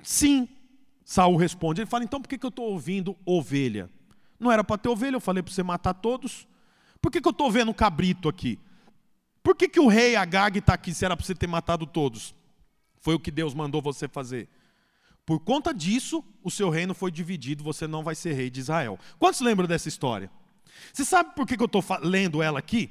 Sim. 0.04 0.48
Saul 1.04 1.38
responde. 1.38 1.82
Ele 1.82 1.90
fala: 1.90 2.04
então 2.04 2.22
por 2.22 2.28
que, 2.28 2.38
que 2.38 2.46
eu 2.46 2.50
estou 2.50 2.66
ouvindo 2.66 3.18
ovelha? 3.26 3.90
Não 4.40 4.52
era 4.52 4.64
para 4.64 4.78
ter 4.78 4.90
ovelha, 4.90 5.16
eu 5.16 5.22
falei 5.22 5.44
para 5.44 5.54
você 5.54 5.64
matar 5.64 5.94
todos. 5.94 6.48
Por 7.02 7.12
que, 7.12 7.20
que 7.20 7.28
eu 7.28 7.32
estou 7.32 7.52
vendo 7.52 7.74
cabrito 7.74 8.30
aqui? 8.30 8.60
Por 9.42 9.56
que, 9.56 9.68
que 9.68 9.80
o 9.80 9.88
rei 9.88 10.16
Agag 10.16 10.60
está 10.60 10.74
aqui 10.74 10.94
se 10.94 11.04
era 11.04 11.16
para 11.16 11.26
você 11.26 11.34
ter 11.34 11.48
matado 11.48 11.86
todos? 11.86 12.36
Foi 13.00 13.16
o 13.16 13.20
que 13.20 13.32
Deus 13.32 13.54
mandou 13.54 13.82
você 13.82 14.08
fazer. 14.08 14.50
Por 15.26 15.40
conta 15.40 15.74
disso, 15.74 16.24
o 16.44 16.52
seu 16.52 16.70
reino 16.70 16.94
foi 16.94 17.12
dividido, 17.12 17.64
você 17.64 17.88
não 17.88 18.04
vai 18.04 18.16
ser 18.16 18.34
rei 18.34 18.50
de 18.50 18.60
Israel. 18.60 19.00
Quantos 19.18 19.42
lembram 19.42 19.68
dessa 19.68 19.88
história? 19.88 20.30
Você 20.94 21.06
sabe 21.06 21.36
por 21.36 21.46
que, 21.46 21.56
que 21.56 21.64
eu 21.64 21.68
estou 21.68 21.84
lendo 22.02 22.42
ela 22.42 22.60
aqui? 22.60 22.90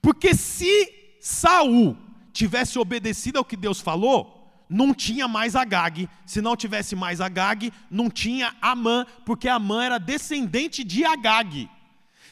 Porque 0.00 0.34
se 0.34 1.16
Saul 1.20 1.96
tivesse 2.32 2.78
obedecido 2.78 3.38
ao 3.38 3.44
que 3.44 3.56
Deus 3.56 3.80
falou, 3.80 4.39
não 4.70 4.94
tinha 4.94 5.26
mais 5.26 5.56
Agag. 5.56 6.08
Se 6.24 6.40
não 6.40 6.54
tivesse 6.54 6.94
mais 6.94 7.20
Agag, 7.20 7.72
não 7.90 8.08
tinha 8.08 8.54
Amã, 8.62 9.04
porque 9.26 9.48
Amã 9.48 9.82
era 9.82 9.98
descendente 9.98 10.84
de 10.84 11.04
Agag. 11.04 11.68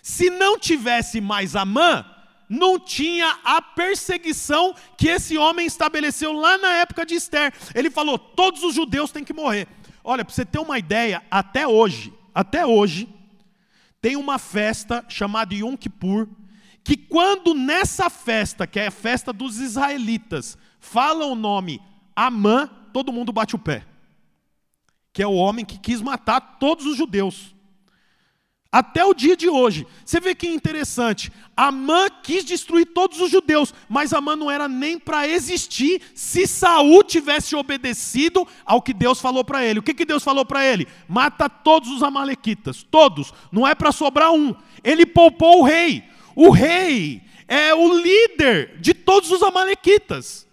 Se 0.00 0.30
não 0.30 0.56
tivesse 0.56 1.20
mais 1.20 1.56
Amã, 1.56 2.06
não 2.48 2.78
tinha 2.78 3.36
a 3.44 3.60
perseguição 3.60 4.74
que 4.96 5.08
esse 5.08 5.36
homem 5.36 5.66
estabeleceu 5.66 6.32
lá 6.32 6.56
na 6.56 6.74
época 6.74 7.04
de 7.04 7.14
Esther. 7.14 7.52
Ele 7.74 7.90
falou: 7.90 8.16
todos 8.16 8.62
os 8.62 8.74
judeus 8.74 9.10
têm 9.10 9.24
que 9.24 9.34
morrer. 9.34 9.66
Olha, 10.04 10.24
para 10.24 10.32
você 10.32 10.46
ter 10.46 10.60
uma 10.60 10.78
ideia, 10.78 11.22
até 11.28 11.66
hoje, 11.66 12.14
até 12.32 12.64
hoje, 12.64 13.08
tem 14.00 14.14
uma 14.14 14.38
festa 14.38 15.04
chamada 15.08 15.54
Yom 15.54 15.76
Kippur, 15.76 16.28
que 16.84 16.96
quando 16.96 17.52
nessa 17.52 18.08
festa, 18.08 18.66
que 18.66 18.78
é 18.78 18.86
a 18.86 18.92
festa 18.92 19.32
dos 19.32 19.58
israelitas, 19.58 20.56
falam 20.78 21.32
o 21.32 21.34
nome 21.34 21.82
Amã, 22.20 22.68
todo 22.92 23.12
mundo 23.12 23.30
bate 23.30 23.54
o 23.54 23.58
pé. 23.60 23.86
Que 25.12 25.22
é 25.22 25.26
o 25.26 25.34
homem 25.34 25.64
que 25.64 25.78
quis 25.78 26.00
matar 26.00 26.58
todos 26.58 26.84
os 26.84 26.96
judeus. 26.96 27.54
Até 28.72 29.04
o 29.04 29.14
dia 29.14 29.36
de 29.36 29.48
hoje. 29.48 29.86
Você 30.04 30.18
vê 30.18 30.34
que 30.34 30.48
interessante. 30.48 31.30
Amã 31.56 32.08
quis 32.10 32.44
destruir 32.44 32.86
todos 32.86 33.20
os 33.20 33.30
judeus, 33.30 33.72
mas 33.88 34.12
Amã 34.12 34.34
não 34.34 34.50
era 34.50 34.66
nem 34.66 34.98
para 34.98 35.28
existir 35.28 36.02
se 36.12 36.44
Saul 36.44 37.04
tivesse 37.04 37.54
obedecido 37.54 38.44
ao 38.66 38.82
que 38.82 38.92
Deus 38.92 39.20
falou 39.20 39.44
para 39.44 39.64
ele. 39.64 39.78
O 39.78 39.82
que, 39.82 39.94
que 39.94 40.04
Deus 40.04 40.24
falou 40.24 40.44
para 40.44 40.66
ele? 40.66 40.88
Mata 41.06 41.48
todos 41.48 41.88
os 41.88 42.02
amalequitas, 42.02 42.82
todos. 42.82 43.32
Não 43.52 43.64
é 43.64 43.76
para 43.76 43.92
sobrar 43.92 44.32
um. 44.32 44.56
Ele 44.82 45.06
poupou 45.06 45.60
o 45.60 45.64
rei. 45.64 46.02
O 46.34 46.50
rei 46.50 47.22
é 47.46 47.72
o 47.72 47.96
líder 47.96 48.80
de 48.80 48.92
todos 48.92 49.30
os 49.30 49.40
amalequitas. 49.40 50.47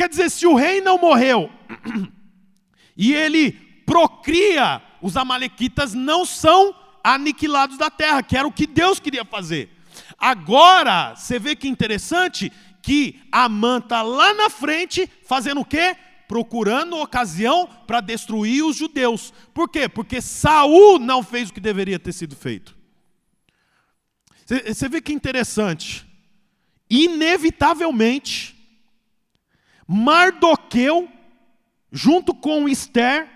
Quer 0.00 0.08
dizer, 0.08 0.30
se 0.30 0.46
o 0.46 0.54
rei 0.54 0.80
não 0.80 0.96
morreu 0.96 1.50
e 2.96 3.12
ele 3.12 3.52
procria, 3.84 4.80
os 5.02 5.14
amalequitas 5.14 5.92
não 5.92 6.24
são 6.24 6.74
aniquilados 7.04 7.76
da 7.76 7.90
terra, 7.90 8.22
que 8.22 8.34
era 8.34 8.48
o 8.48 8.52
que 8.52 8.66
Deus 8.66 8.98
queria 8.98 9.26
fazer. 9.26 9.68
Agora, 10.16 11.14
você 11.14 11.38
vê 11.38 11.54
que 11.54 11.68
interessante 11.68 12.50
que 12.80 13.20
Amã 13.30 13.76
está 13.76 14.00
lá 14.00 14.32
na 14.32 14.48
frente 14.48 15.06
fazendo 15.26 15.60
o 15.60 15.66
quê? 15.66 15.94
Procurando 16.26 16.96
ocasião 16.96 17.68
para 17.86 18.00
destruir 18.00 18.64
os 18.64 18.76
judeus. 18.76 19.34
Por 19.52 19.68
quê? 19.68 19.86
Porque 19.86 20.22
Saul 20.22 20.98
não 20.98 21.22
fez 21.22 21.50
o 21.50 21.52
que 21.52 21.60
deveria 21.60 21.98
ter 21.98 22.14
sido 22.14 22.34
feito. 22.34 22.74
Você 24.46 24.88
vê 24.88 25.02
que 25.02 25.12
interessante. 25.12 26.06
Inevitavelmente, 26.88 28.58
Mardoqueu, 29.92 31.08
junto 31.90 32.32
com 32.32 32.68
Esther, 32.68 33.28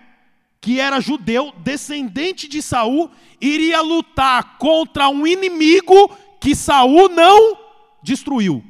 que 0.61 0.79
era 0.79 1.01
judeu, 1.01 1.53
descendente 1.65 2.47
de 2.47 2.63
Saul, 2.63 3.11
iria 3.41 3.81
lutar 3.81 4.57
contra 4.57 5.09
um 5.09 5.27
inimigo 5.27 6.17
que 6.41 6.55
Saul 6.55 7.09
não 7.09 7.59
destruiu. 8.05 8.65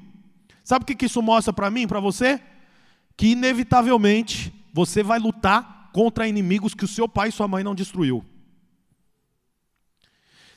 Sabe 0.62 0.84
o 0.84 0.96
que 0.96 1.04
isso 1.04 1.20
mostra 1.20 1.52
para 1.52 1.70
mim, 1.70 1.86
para 1.86 2.00
você? 2.00 2.40
Que 3.18 3.32
inevitavelmente 3.32 4.50
você 4.72 5.02
vai 5.02 5.18
lutar 5.18 5.90
contra 5.92 6.26
inimigos 6.26 6.72
que 6.72 6.86
o 6.86 6.88
seu 6.88 7.06
pai 7.06 7.28
e 7.28 7.32
sua 7.32 7.46
mãe 7.46 7.62
não 7.62 7.74
destruiu. 7.74 8.24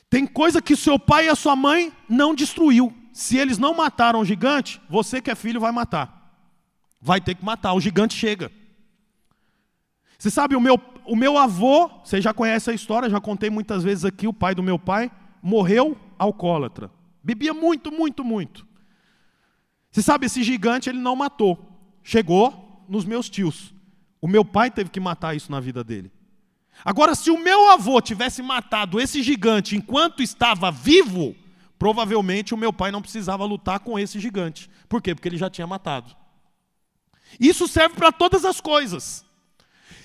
Tem 0.08 0.26
coisa 0.26 0.62
que 0.62 0.72
o 0.72 0.78
seu 0.78 0.98
pai 0.98 1.26
e 1.26 1.28
a 1.28 1.34
sua 1.34 1.54
mãe 1.54 1.92
não 2.08 2.34
destruiu. 2.34 2.90
Se 3.12 3.36
eles 3.36 3.58
não 3.58 3.74
mataram 3.74 4.20
o 4.20 4.24
gigante, 4.24 4.80
você 4.88 5.20
que 5.20 5.30
é 5.30 5.34
filho 5.34 5.60
vai 5.60 5.72
matar. 5.72 6.17
Vai 7.00 7.20
ter 7.20 7.34
que 7.34 7.44
matar, 7.44 7.74
o 7.74 7.80
gigante 7.80 8.14
chega. 8.14 8.50
Você 10.18 10.30
sabe, 10.30 10.56
o 10.56 10.60
meu, 10.60 10.80
o 11.04 11.14
meu 11.14 11.38
avô, 11.38 11.88
você 12.02 12.20
já 12.20 12.34
conhece 12.34 12.70
a 12.70 12.74
história, 12.74 13.08
já 13.08 13.20
contei 13.20 13.50
muitas 13.50 13.84
vezes 13.84 14.04
aqui, 14.04 14.26
o 14.26 14.32
pai 14.32 14.54
do 14.54 14.62
meu 14.62 14.78
pai, 14.78 15.10
morreu 15.40 15.96
alcoólatra. 16.18 16.90
Bebia 17.22 17.54
muito, 17.54 17.92
muito, 17.92 18.24
muito. 18.24 18.66
Você 19.90 20.02
sabe, 20.02 20.26
esse 20.26 20.42
gigante 20.42 20.88
ele 20.88 20.98
não 20.98 21.14
matou. 21.14 21.58
Chegou 22.02 22.84
nos 22.88 23.04
meus 23.04 23.28
tios. 23.30 23.72
O 24.20 24.26
meu 24.26 24.44
pai 24.44 24.70
teve 24.70 24.90
que 24.90 24.98
matar 24.98 25.36
isso 25.36 25.52
na 25.52 25.60
vida 25.60 25.84
dele. 25.84 26.10
Agora, 26.84 27.14
se 27.14 27.30
o 27.30 27.38
meu 27.38 27.70
avô 27.70 28.00
tivesse 28.00 28.42
matado 28.42 29.00
esse 29.00 29.22
gigante 29.22 29.76
enquanto 29.76 30.22
estava 30.22 30.70
vivo, 30.70 31.34
provavelmente 31.78 32.54
o 32.54 32.58
meu 32.58 32.72
pai 32.72 32.90
não 32.90 33.02
precisava 33.02 33.44
lutar 33.44 33.80
com 33.80 33.98
esse 33.98 34.18
gigante. 34.18 34.70
Por 34.88 35.02
quê? 35.02 35.14
Porque 35.14 35.28
ele 35.28 35.36
já 35.36 35.50
tinha 35.50 35.66
matado. 35.66 36.16
Isso 37.38 37.68
serve 37.68 37.94
para 37.94 38.12
todas 38.12 38.44
as 38.44 38.60
coisas. 38.60 39.24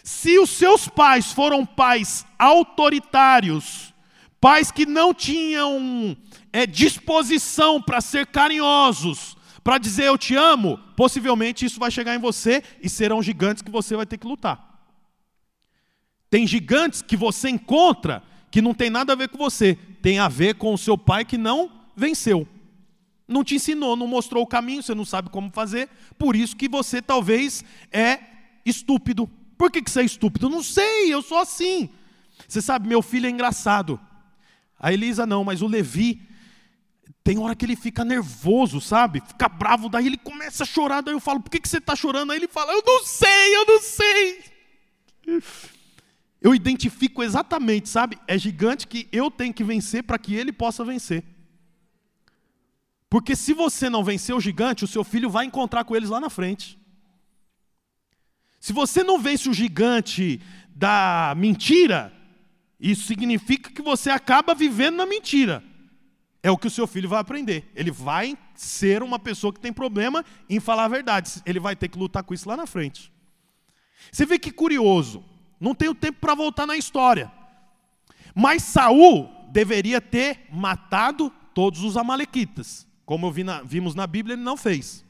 Se 0.03 0.37
os 0.37 0.49
seus 0.49 0.87
pais 0.87 1.31
foram 1.31 1.65
pais 1.65 2.25
autoritários, 2.37 3.93
pais 4.39 4.71
que 4.71 4.85
não 4.85 5.13
tinham 5.13 6.17
é, 6.51 6.65
disposição 6.65 7.81
para 7.81 8.01
ser 8.01 8.27
carinhosos, 8.27 9.37
para 9.63 9.77
dizer 9.77 10.05
eu 10.05 10.17
te 10.17 10.35
amo, 10.35 10.77
possivelmente 10.97 11.65
isso 11.65 11.79
vai 11.79 11.89
chegar 11.89 12.13
em 12.13 12.19
você 12.19 12.61
e 12.81 12.89
serão 12.89 13.23
gigantes 13.23 13.63
que 13.63 13.71
você 13.71 13.95
vai 13.95 14.05
ter 14.05 14.17
que 14.17 14.27
lutar. 14.27 14.73
Tem 16.29 16.45
gigantes 16.45 17.01
que 17.01 17.15
você 17.15 17.49
encontra 17.49 18.21
que 18.51 18.61
não 18.61 18.73
tem 18.73 18.89
nada 18.89 19.13
a 19.13 19.15
ver 19.15 19.29
com 19.29 19.37
você, 19.37 19.75
tem 20.01 20.19
a 20.19 20.27
ver 20.27 20.55
com 20.55 20.73
o 20.73 20.77
seu 20.77 20.97
pai 20.97 21.23
que 21.23 21.37
não 21.37 21.71
venceu. 21.95 22.47
Não 23.27 23.43
te 23.43 23.55
ensinou, 23.55 23.95
não 23.95 24.07
mostrou 24.07 24.43
o 24.43 24.47
caminho, 24.47 24.83
você 24.83 24.93
não 24.93 25.05
sabe 25.05 25.29
como 25.29 25.49
fazer, 25.51 25.89
por 26.17 26.35
isso 26.35 26.55
que 26.55 26.67
você 26.67 27.01
talvez 27.01 27.63
é 27.91 28.19
estúpido. 28.65 29.27
Por 29.57 29.71
que, 29.71 29.81
que 29.81 29.89
você 29.89 30.01
é 30.01 30.05
estúpido? 30.05 30.49
Não 30.49 30.61
sei, 30.61 31.13
eu 31.13 31.21
sou 31.21 31.39
assim. 31.39 31.89
Você 32.47 32.61
sabe, 32.61 32.87
meu 32.87 33.01
filho 33.01 33.27
é 33.27 33.29
engraçado. 33.29 33.99
A 34.77 34.91
Elisa 34.91 35.25
não, 35.25 35.43
mas 35.43 35.61
o 35.61 35.67
Levi, 35.67 36.21
tem 37.23 37.39
hora 37.39 37.55
que 37.55 37.65
ele 37.65 37.75
fica 37.75 38.03
nervoso, 38.03 38.81
sabe? 38.81 39.23
Fica 39.25 39.47
bravo, 39.47 39.87
daí 39.87 40.07
ele 40.07 40.17
começa 40.17 40.63
a 40.63 40.67
chorar, 40.67 41.01
daí 41.01 41.13
eu 41.13 41.19
falo, 41.21 41.39
por 41.39 41.49
que, 41.49 41.59
que 41.59 41.69
você 41.69 41.77
está 41.77 41.95
chorando? 41.95 42.31
Aí 42.31 42.37
ele 42.37 42.49
fala, 42.49 42.73
eu 42.73 42.83
não 42.85 43.05
sei, 43.05 43.55
eu 43.55 43.65
não 43.65 43.79
sei. 43.79 44.43
Eu 46.41 46.53
identifico 46.53 47.23
exatamente, 47.23 47.87
sabe? 47.87 48.19
É 48.27 48.37
gigante 48.37 48.85
que 48.85 49.07
eu 49.09 49.31
tenho 49.31 49.53
que 49.53 49.63
vencer 49.63 50.03
para 50.03 50.19
que 50.19 50.35
ele 50.35 50.51
possa 50.51 50.83
vencer. 50.83 51.23
Porque 53.13 53.35
se 53.35 53.53
você 53.53 53.91
não 53.91 54.03
vencer 54.03 54.33
o 54.35 54.41
gigante, 54.41 54.83
o 54.83 54.87
seu 54.87 55.03
filho 55.03 55.29
vai 55.29 55.45
encontrar 55.45 55.83
com 55.83 55.95
eles 55.95 56.09
lá 56.09 56.19
na 56.19 56.31
frente. 56.31 56.79
Se 58.59 58.73
você 58.73 59.03
não 59.03 59.19
vence 59.19 59.47
o 59.47 59.53
gigante 59.53 60.41
da 60.75 61.35
mentira, 61.37 62.11
isso 62.79 63.05
significa 63.05 63.69
que 63.69 63.83
você 63.83 64.09
acaba 64.09 64.55
vivendo 64.55 64.95
na 64.95 65.05
mentira. 65.05 65.63
É 66.41 66.49
o 66.49 66.57
que 66.57 66.65
o 66.65 66.71
seu 66.71 66.87
filho 66.87 67.07
vai 67.07 67.19
aprender. 67.19 67.71
Ele 67.75 67.91
vai 67.91 68.35
ser 68.55 69.03
uma 69.03 69.19
pessoa 69.19 69.53
que 69.53 69.59
tem 69.59 69.71
problema 69.71 70.25
em 70.49 70.59
falar 70.59 70.85
a 70.85 70.87
verdade. 70.87 71.39
Ele 71.45 71.59
vai 71.59 71.75
ter 71.75 71.89
que 71.89 71.99
lutar 71.99 72.23
com 72.23 72.33
isso 72.33 72.49
lá 72.49 72.57
na 72.57 72.65
frente. 72.65 73.13
Você 74.11 74.25
vê 74.25 74.39
que 74.39 74.51
curioso. 74.51 75.23
Não 75.59 75.75
tenho 75.75 75.93
tempo 75.93 76.17
para 76.19 76.33
voltar 76.33 76.65
na 76.65 76.75
história. 76.75 77.31
Mas 78.33 78.63
Saul 78.63 79.29
deveria 79.51 80.01
ter 80.01 80.47
matado 80.51 81.31
todos 81.53 81.83
os 81.83 81.95
amalequitas. 81.95 82.91
Como 83.05 83.31
vi 83.31 83.43
na, 83.43 83.61
vimos 83.61 83.95
na 83.95 84.07
Bíblia, 84.07 84.33
ele 84.33 84.41
não 84.41 84.57
fez. 84.57 85.05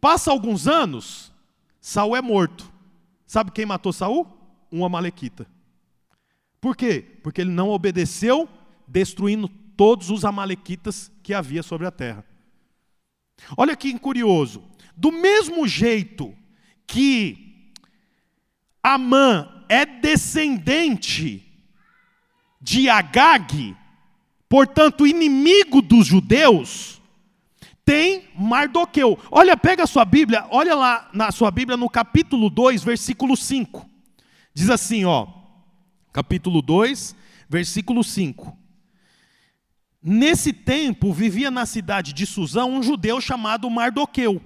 Passa 0.00 0.30
alguns 0.30 0.68
anos, 0.68 1.32
Saul 1.80 2.16
é 2.16 2.22
morto. 2.22 2.72
Sabe 3.26 3.50
quem 3.50 3.66
matou 3.66 3.92
Saul? 3.92 4.26
Um 4.70 4.84
amalequita. 4.84 5.46
Por 6.60 6.76
quê? 6.76 7.04
Porque 7.22 7.40
ele 7.40 7.50
não 7.50 7.70
obedeceu, 7.70 8.48
destruindo 8.86 9.48
todos 9.48 10.10
os 10.10 10.24
amalequitas 10.24 11.10
que 11.22 11.34
havia 11.34 11.62
sobre 11.62 11.86
a 11.86 11.90
terra. 11.90 12.24
Olha 13.56 13.76
que 13.76 13.98
curioso. 13.98 14.62
Do 14.96 15.10
mesmo 15.10 15.66
jeito 15.66 16.34
que 16.86 17.72
Amã 18.82 19.64
é 19.68 19.84
descendente 19.84 21.42
de 22.60 22.88
Agag, 22.88 23.76
portanto, 24.54 25.04
inimigo 25.04 25.82
dos 25.82 26.06
judeus, 26.06 27.02
tem 27.84 28.28
Mardoqueu. 28.38 29.18
Olha, 29.28 29.56
pega 29.56 29.82
a 29.82 29.86
sua 29.86 30.04
Bíblia, 30.04 30.46
olha 30.48 30.76
lá 30.76 31.10
na 31.12 31.32
sua 31.32 31.50
Bíblia 31.50 31.76
no 31.76 31.90
capítulo 31.90 32.48
2, 32.48 32.84
versículo 32.84 33.36
5. 33.36 33.84
Diz 34.54 34.70
assim, 34.70 35.04
ó, 35.04 35.26
capítulo 36.12 36.62
2, 36.62 37.16
versículo 37.48 38.04
5. 38.04 38.56
Nesse 40.00 40.52
tempo 40.52 41.12
vivia 41.12 41.50
na 41.50 41.66
cidade 41.66 42.12
de 42.12 42.24
Suzã 42.24 42.64
um 42.64 42.80
judeu 42.80 43.20
chamado 43.20 43.68
Mardoqueu, 43.68 44.40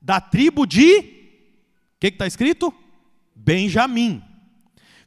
da 0.00 0.20
tribo 0.20 0.64
de, 0.64 0.98
o 0.98 1.02
que 1.98 2.06
está 2.06 2.24
escrito? 2.24 2.72
Benjamim, 3.34 4.22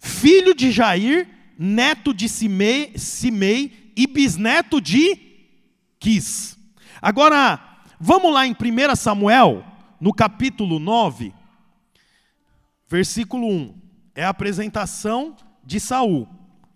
filho 0.01 0.53
de 0.53 0.69
Jair, 0.69 1.29
neto 1.57 2.13
de 2.13 2.27
Simei, 2.27 2.91
Simei 2.97 3.86
e 3.97 4.05
bisneto 4.05 4.79
de 4.79 5.19
Quis. 5.99 6.55
Agora, 7.01 7.59
vamos 7.99 8.31
lá 8.31 8.45
em 8.45 8.51
1 8.51 8.95
Samuel, 8.95 9.65
no 9.99 10.13
capítulo 10.13 10.77
9, 10.77 11.33
versículo 12.87 13.47
1. 13.47 13.75
É 14.13 14.23
a 14.23 14.29
apresentação 14.29 15.35
de 15.65 15.79
Saul. 15.79 16.27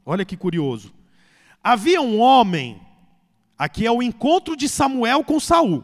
Olha 0.03 0.25
que 0.25 0.36
curioso. 0.36 0.91
Havia 1.63 2.01
um 2.01 2.19
homem, 2.19 2.81
aqui 3.55 3.86
é 3.86 3.91
o 3.91 4.01
encontro 4.01 4.55
de 4.55 4.67
Samuel 4.67 5.23
com 5.23 5.39
Saul. 5.39 5.84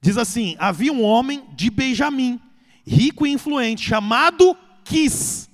Diz 0.00 0.16
assim: 0.16 0.56
havia 0.58 0.92
um 0.92 1.04
homem 1.04 1.44
de 1.52 1.70
Benjamim, 1.70 2.40
rico 2.86 3.26
e 3.26 3.30
influente, 3.30 3.86
chamado 3.86 4.56
Quis, 4.84 5.50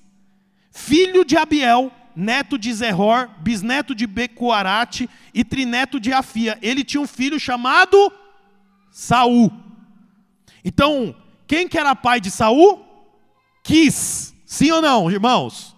filho 0.70 1.24
de 1.24 1.37
Abiel, 1.37 1.90
neto 2.19 2.59
de 2.59 2.73
Zeror, 2.75 3.31
bisneto 3.39 3.95
de 3.95 4.05
Becuarate 4.05 5.09
e 5.33 5.45
trineto 5.45 6.01
de 6.01 6.13
Afia. 6.13 6.59
Ele 6.61 6.83
tinha 6.83 7.01
um 7.01 7.07
filho 7.07 7.39
chamado 7.39 8.13
Saul. 8.91 9.53
Então, 10.65 11.15
quem 11.47 11.69
que 11.69 11.79
era 11.79 11.95
pai 11.95 12.21
de 12.21 12.29
Saul? 12.29 12.85
Quis. 13.63 14.35
Sim 14.45 14.73
ou 14.73 14.83
não, 14.83 15.09
irmãos? 15.09 15.77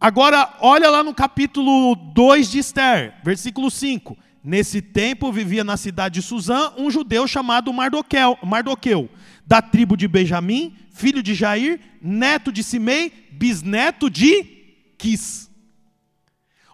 Agora, 0.00 0.54
olha 0.60 0.88
lá 0.88 1.02
no 1.02 1.12
capítulo 1.12 1.96
2 1.96 2.52
de 2.52 2.60
Esther, 2.60 3.14
versículo 3.24 3.72
5. 3.72 4.16
Nesse 4.44 4.80
tempo 4.80 5.32
vivia 5.32 5.64
na 5.64 5.76
cidade 5.76 6.20
de 6.20 6.22
Suzã 6.22 6.72
um 6.76 6.88
judeu 6.88 7.26
chamado 7.26 7.72
Mardoqueu, 7.72 8.38
Mardoqueu, 8.44 9.10
da 9.44 9.60
tribo 9.60 9.96
de 9.96 10.06
Benjamim, 10.06 10.76
filho 10.92 11.20
de 11.20 11.34
Jair, 11.34 11.80
neto 12.00 12.52
de 12.52 12.62
Simei, 12.62 13.10
bisneto 13.32 14.08
de 14.08 14.53
quis. 14.96 15.50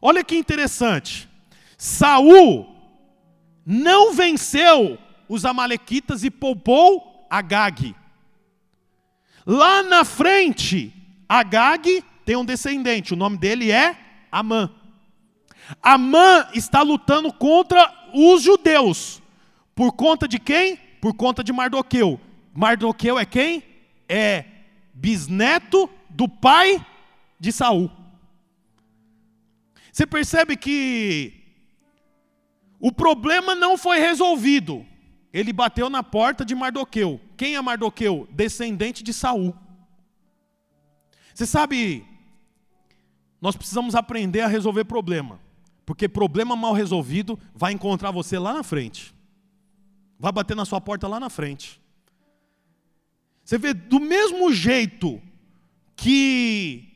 Olha 0.01 0.25
que 0.25 0.37
interessante. 0.37 1.29
Saul 1.77 2.67
não 3.65 4.13
venceu 4.13 4.99
os 5.29 5.45
amalequitas 5.45 6.25
e 6.25 6.31
poupou 6.31 7.27
Agag. 7.31 7.95
Lá 9.47 9.83
na 9.83 10.05
frente, 10.05 10.93
Agag 11.29 12.05
tem 12.25 12.37
um 12.37 12.45
descendente, 12.45 13.15
o 13.15 13.17
nome 13.17 13.39
dele 13.39 13.71
é 13.71 13.97
Amã. 14.31 14.71
Amã 15.83 16.49
está 16.53 16.83
lutando 16.83 17.33
contra 17.33 17.93
os 18.13 18.43
judeus. 18.43 19.23
Por 19.75 19.93
conta 19.93 20.27
de 20.27 20.39
quem? 20.39 20.77
Por 21.01 21.15
conta 21.15 21.45
de 21.45 21.53
Mardoqueu. 21.53 22.21
Mardoqueu 22.53 23.19
é 23.19 23.25
quem? 23.25 23.63
É 24.09 24.45
bisneto 24.93 25.89
do 26.09 26.29
pai 26.29 26.85
de 27.39 27.53
Saul. 27.53 27.91
Você 29.93 30.07
percebe 30.07 30.57
que 30.57 31.41
o 32.79 32.91
problema 32.91 33.55
não 33.55 33.77
foi 33.77 33.99
resolvido. 33.99 34.87
Ele 35.33 35.53
bateu 35.53 35.91
na 35.91 36.03
porta 36.03 36.45
de 36.45 36.55
Mardoqueu. 36.55 37.21
Quem 37.37 37.55
é 37.55 37.61
Mardoqueu? 37.61 38.29
Descendente 38.33 39.03
de 39.03 39.13
Saul. 39.13 39.55
Você 41.35 41.47
sabe, 41.47 42.05
nós 43.41 43.57
precisamos 43.57 43.95
aprender 43.95 44.41
a 44.41 44.49
resolver 44.49 44.85
problema. 44.85 45.41
Porque 45.85 46.09
problema 46.09 46.57
mal 46.57 46.73
resolvido 46.73 47.39
vai 47.55 47.73
encontrar 47.73 48.11
você 48.11 48.39
lá 48.39 48.53
na 48.53 48.63
frente. 48.63 49.15
Vai 50.19 50.33
bater 50.33 50.57
na 50.57 50.65
sua 50.65 50.81
porta 50.81 51.09
lá 51.09 51.19
na 51.19 51.31
frente. 51.31 51.81
Você 53.45 53.59
vê, 53.59 53.75
do 53.75 53.99
mesmo 53.99 54.53
jeito 54.53 55.21
que 55.97 56.89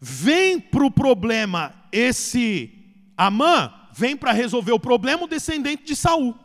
vem 0.00 0.58
para 0.58 0.86
o 0.86 0.90
problema 0.90 1.74
esse 1.92 2.72
Amã, 3.16 3.72
vem 3.92 4.16
para 4.16 4.30
resolver 4.30 4.70
o 4.70 4.78
problema 4.78 5.24
o 5.24 5.28
descendente 5.28 5.82
de 5.84 5.96
Saul, 5.96 6.36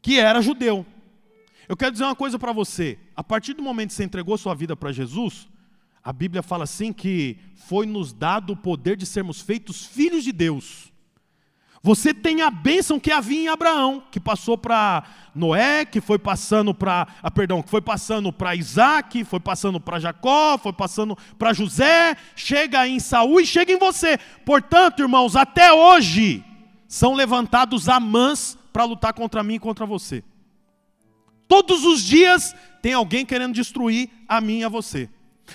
que 0.00 0.18
era 0.18 0.40
judeu. 0.40 0.86
Eu 1.68 1.76
quero 1.76 1.92
dizer 1.92 2.04
uma 2.04 2.14
coisa 2.14 2.38
para 2.38 2.52
você: 2.52 2.98
a 3.16 3.24
partir 3.24 3.54
do 3.54 3.62
momento 3.62 3.88
que 3.88 3.94
você 3.94 4.04
entregou 4.04 4.38
sua 4.38 4.54
vida 4.54 4.76
para 4.76 4.92
Jesus, 4.92 5.48
a 6.02 6.12
Bíblia 6.12 6.42
fala 6.42 6.64
assim 6.64 6.92
que 6.92 7.38
foi 7.54 7.86
nos 7.86 8.12
dado 8.12 8.52
o 8.52 8.56
poder 8.56 8.96
de 8.96 9.06
sermos 9.06 9.40
feitos 9.40 9.84
filhos 9.84 10.22
de 10.22 10.30
Deus. 10.30 10.91
Você 11.84 12.14
tem 12.14 12.42
a 12.42 12.50
bênção 12.50 13.00
que 13.00 13.10
havia 13.10 13.42
em 13.42 13.48
Abraão, 13.48 14.04
que 14.08 14.20
passou 14.20 14.56
para 14.56 15.02
Noé, 15.34 15.84
que 15.84 16.00
foi 16.00 16.16
passando 16.16 16.72
para, 16.72 17.08
ah, 17.20 17.30
perdão, 17.30 17.60
que 17.60 17.68
foi 17.68 17.82
passando 17.82 18.32
para 18.32 18.54
Isaac, 18.54 19.24
foi 19.24 19.40
passando 19.40 19.80
para 19.80 19.98
Jacó, 19.98 20.56
foi 20.58 20.72
passando 20.72 21.18
para 21.36 21.52
José, 21.52 22.16
chega 22.36 22.86
em 22.86 23.00
Saul 23.00 23.40
e 23.40 23.46
chega 23.46 23.72
em 23.72 23.78
você. 23.78 24.16
Portanto, 24.44 25.02
irmãos, 25.02 25.34
até 25.34 25.72
hoje 25.72 26.44
são 26.86 27.14
levantados 27.14 27.88
amãs 27.88 28.56
para 28.72 28.84
lutar 28.84 29.12
contra 29.12 29.42
mim 29.42 29.54
e 29.54 29.58
contra 29.58 29.84
você. 29.84 30.22
Todos 31.48 31.84
os 31.84 32.00
dias 32.04 32.54
tem 32.80 32.92
alguém 32.92 33.26
querendo 33.26 33.54
destruir 33.54 34.08
a 34.28 34.40
mim 34.40 34.60
e 34.60 34.64
a 34.64 34.68
você. 34.68 35.10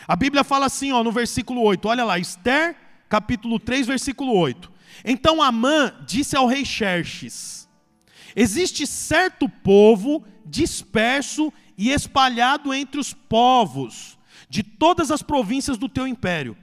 A 0.06 0.16
Bíblia 0.16 0.44
fala 0.44 0.66
assim, 0.66 0.92
ó, 0.92 1.02
no 1.06 1.12
versículo 1.12 1.62
8, 1.62 1.88
olha 1.88 2.04
lá, 2.04 2.20
Esther, 2.20 2.76
capítulo 3.08 3.60
3, 3.60 3.88
versículo 3.88 4.34
8. 4.34 4.76
Então 5.04 5.42
Amã 5.42 5.94
disse 6.06 6.36
ao 6.36 6.48
rei 6.48 6.66
Xerxes: 6.66 7.68
Existe 8.36 8.86
certo 8.86 9.50
povo 9.50 10.24
disperso 10.46 11.52
e 11.78 11.92
espalhado 11.92 12.74
entre 12.74 13.00
os 13.00 13.14
povos 13.14 14.18
de 14.50 14.64
todas 14.64 15.12
as 15.12 15.22
províncias 15.22 15.78
do 15.78 15.90
teu 15.90 16.08
império, 16.08 16.58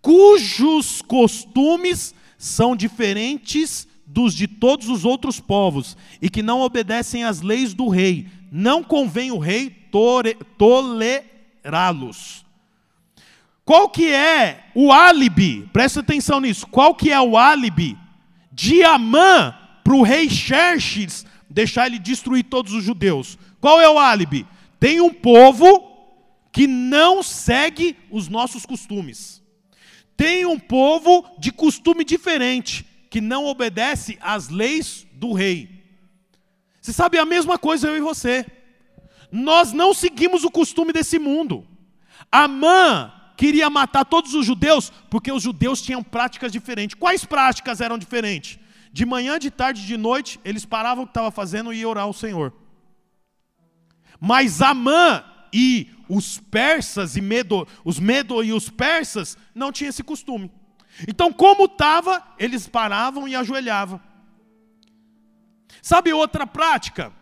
cujos 0.00 1.02
costumes 1.02 2.14
são 2.36 2.76
diferentes 2.76 3.88
dos 4.06 4.34
de 4.34 4.46
todos 4.46 4.88
os 4.88 5.04
outros 5.04 5.40
povos 5.40 5.96
e 6.20 6.28
que 6.28 6.42
não 6.42 6.60
obedecem 6.60 7.24
às 7.24 7.40
leis 7.40 7.72
do 7.72 7.88
rei. 7.88 8.28
Não 8.50 8.84
convém 8.84 9.30
o 9.30 9.38
rei 9.38 9.70
tolerá-los. 10.58 12.44
Qual 13.64 13.88
que 13.88 14.10
é 14.10 14.64
o 14.74 14.92
álibi? 14.92 15.68
Presta 15.72 16.00
atenção 16.00 16.40
nisso. 16.40 16.66
Qual 16.66 16.94
que 16.94 17.10
é 17.12 17.20
o 17.20 17.36
álibi 17.36 17.96
de 18.50 18.82
Amã 18.82 19.56
para 19.84 19.94
o 19.94 20.02
rei 20.02 20.28
Xerxes 20.28 21.24
deixar 21.48 21.86
ele 21.86 21.98
destruir 21.98 22.44
todos 22.44 22.72
os 22.72 22.82
judeus? 22.82 23.38
Qual 23.60 23.80
é 23.80 23.88
o 23.88 23.98
álibi? 23.98 24.46
Tem 24.80 25.00
um 25.00 25.12
povo 25.12 25.90
que 26.50 26.66
não 26.66 27.22
segue 27.22 27.96
os 28.10 28.28
nossos 28.28 28.66
costumes. 28.66 29.40
Tem 30.16 30.44
um 30.44 30.58
povo 30.58 31.24
de 31.38 31.52
costume 31.52 32.04
diferente, 32.04 32.84
que 33.08 33.20
não 33.20 33.46
obedece 33.46 34.18
às 34.20 34.48
leis 34.48 35.06
do 35.14 35.32
rei. 35.32 35.82
Você 36.80 36.92
sabe 36.92 37.16
a 37.16 37.24
mesma 37.24 37.56
coisa 37.58 37.88
eu 37.88 37.96
e 37.96 38.00
você. 38.00 38.44
Nós 39.30 39.72
não 39.72 39.94
seguimos 39.94 40.42
o 40.44 40.50
costume 40.50 40.92
desse 40.92 41.18
mundo. 41.18 41.66
Amã 42.30 43.12
queria 43.36 43.68
matar 43.70 44.04
todos 44.04 44.34
os 44.34 44.46
judeus 44.46 44.90
porque 45.10 45.32
os 45.32 45.42
judeus 45.42 45.80
tinham 45.82 46.02
práticas 46.02 46.52
diferentes. 46.52 46.94
Quais 46.98 47.24
práticas 47.24 47.80
eram 47.80 47.98
diferentes? 47.98 48.58
De 48.92 49.06
manhã, 49.06 49.38
de 49.38 49.50
tarde, 49.50 49.86
de 49.86 49.96
noite, 49.96 50.38
eles 50.44 50.64
paravam 50.64 51.04
o 51.04 51.06
que 51.06 51.10
estavam 51.10 51.30
fazendo 51.30 51.72
e 51.72 51.78
iam 51.78 51.90
orar 51.90 52.04
ao 52.04 52.12
Senhor. 52.12 52.52
Mas 54.20 54.60
Amã 54.60 55.24
e 55.52 55.88
os 56.08 56.38
persas 56.38 57.16
e 57.16 57.20
Medo, 57.20 57.66
os 57.84 57.98
Medo 57.98 58.42
e 58.44 58.52
os 58.52 58.68
persas 58.68 59.36
não 59.54 59.72
tinham 59.72 59.88
esse 59.88 60.02
costume. 60.02 60.50
Então, 61.08 61.32
como 61.32 61.64
estava, 61.64 62.22
eles 62.38 62.68
paravam 62.68 63.26
e 63.26 63.34
ajoelhavam. 63.34 64.00
Sabe 65.80 66.12
outra 66.12 66.46
prática? 66.46 67.12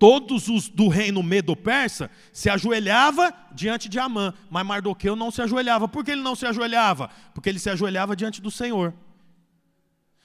Todos 0.00 0.48
os 0.48 0.70
do 0.70 0.88
reino 0.88 1.22
medo-persa 1.22 2.10
se 2.32 2.48
ajoelhava 2.48 3.34
diante 3.52 3.86
de 3.86 3.98
Amã, 3.98 4.32
mas 4.48 4.66
Mardoqueu 4.66 5.14
não 5.14 5.30
se 5.30 5.42
ajoelhava. 5.42 5.86
Por 5.86 6.02
que 6.02 6.12
ele 6.12 6.22
não 6.22 6.34
se 6.34 6.46
ajoelhava? 6.46 7.10
Porque 7.34 7.50
ele 7.50 7.58
se 7.58 7.68
ajoelhava 7.68 8.16
diante 8.16 8.40
do 8.40 8.50
Senhor. 8.50 8.94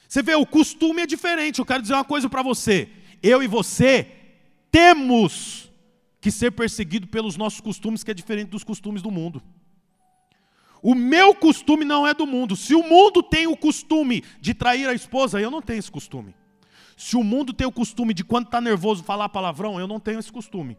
Você 0.07 0.23
vê, 0.23 0.33
o 0.33 0.45
costume 0.45 1.01
é 1.01 1.05
diferente. 1.05 1.59
Eu 1.59 1.65
quero 1.65 1.81
dizer 1.81 1.93
uma 1.93 2.05
coisa 2.05 2.29
para 2.29 2.41
você. 2.41 2.89
Eu 3.21 3.43
e 3.43 3.47
você 3.47 4.09
temos 4.71 5.69
que 6.21 6.31
ser 6.31 6.51
perseguido 6.51 7.07
pelos 7.07 7.35
nossos 7.35 7.59
costumes, 7.59 8.01
que 8.01 8.11
é 8.11 8.13
diferente 8.13 8.51
dos 8.51 8.63
costumes 8.63 9.01
do 9.01 9.11
mundo. 9.11 9.43
O 10.81 10.95
meu 10.95 11.35
costume 11.35 11.83
não 11.83 12.07
é 12.07 12.13
do 12.13 12.25
mundo. 12.25 12.55
Se 12.55 12.73
o 12.73 12.81
mundo 12.81 13.21
tem 13.21 13.45
o 13.45 13.57
costume 13.57 14.23
de 14.39 14.53
trair 14.53 14.87
a 14.87 14.93
esposa, 14.93 15.41
eu 15.41 15.51
não 15.51 15.61
tenho 15.61 15.79
esse 15.79 15.91
costume. 15.91 16.33
Se 16.95 17.15
o 17.15 17.23
mundo 17.23 17.53
tem 17.53 17.67
o 17.67 17.71
costume 17.71 18.13
de 18.13 18.23
quando 18.23 18.45
está 18.45 18.61
nervoso 18.61 19.03
falar 19.03 19.29
palavrão, 19.29 19.79
eu 19.79 19.87
não 19.87 19.99
tenho 19.99 20.19
esse 20.19 20.31
costume. 20.31 20.77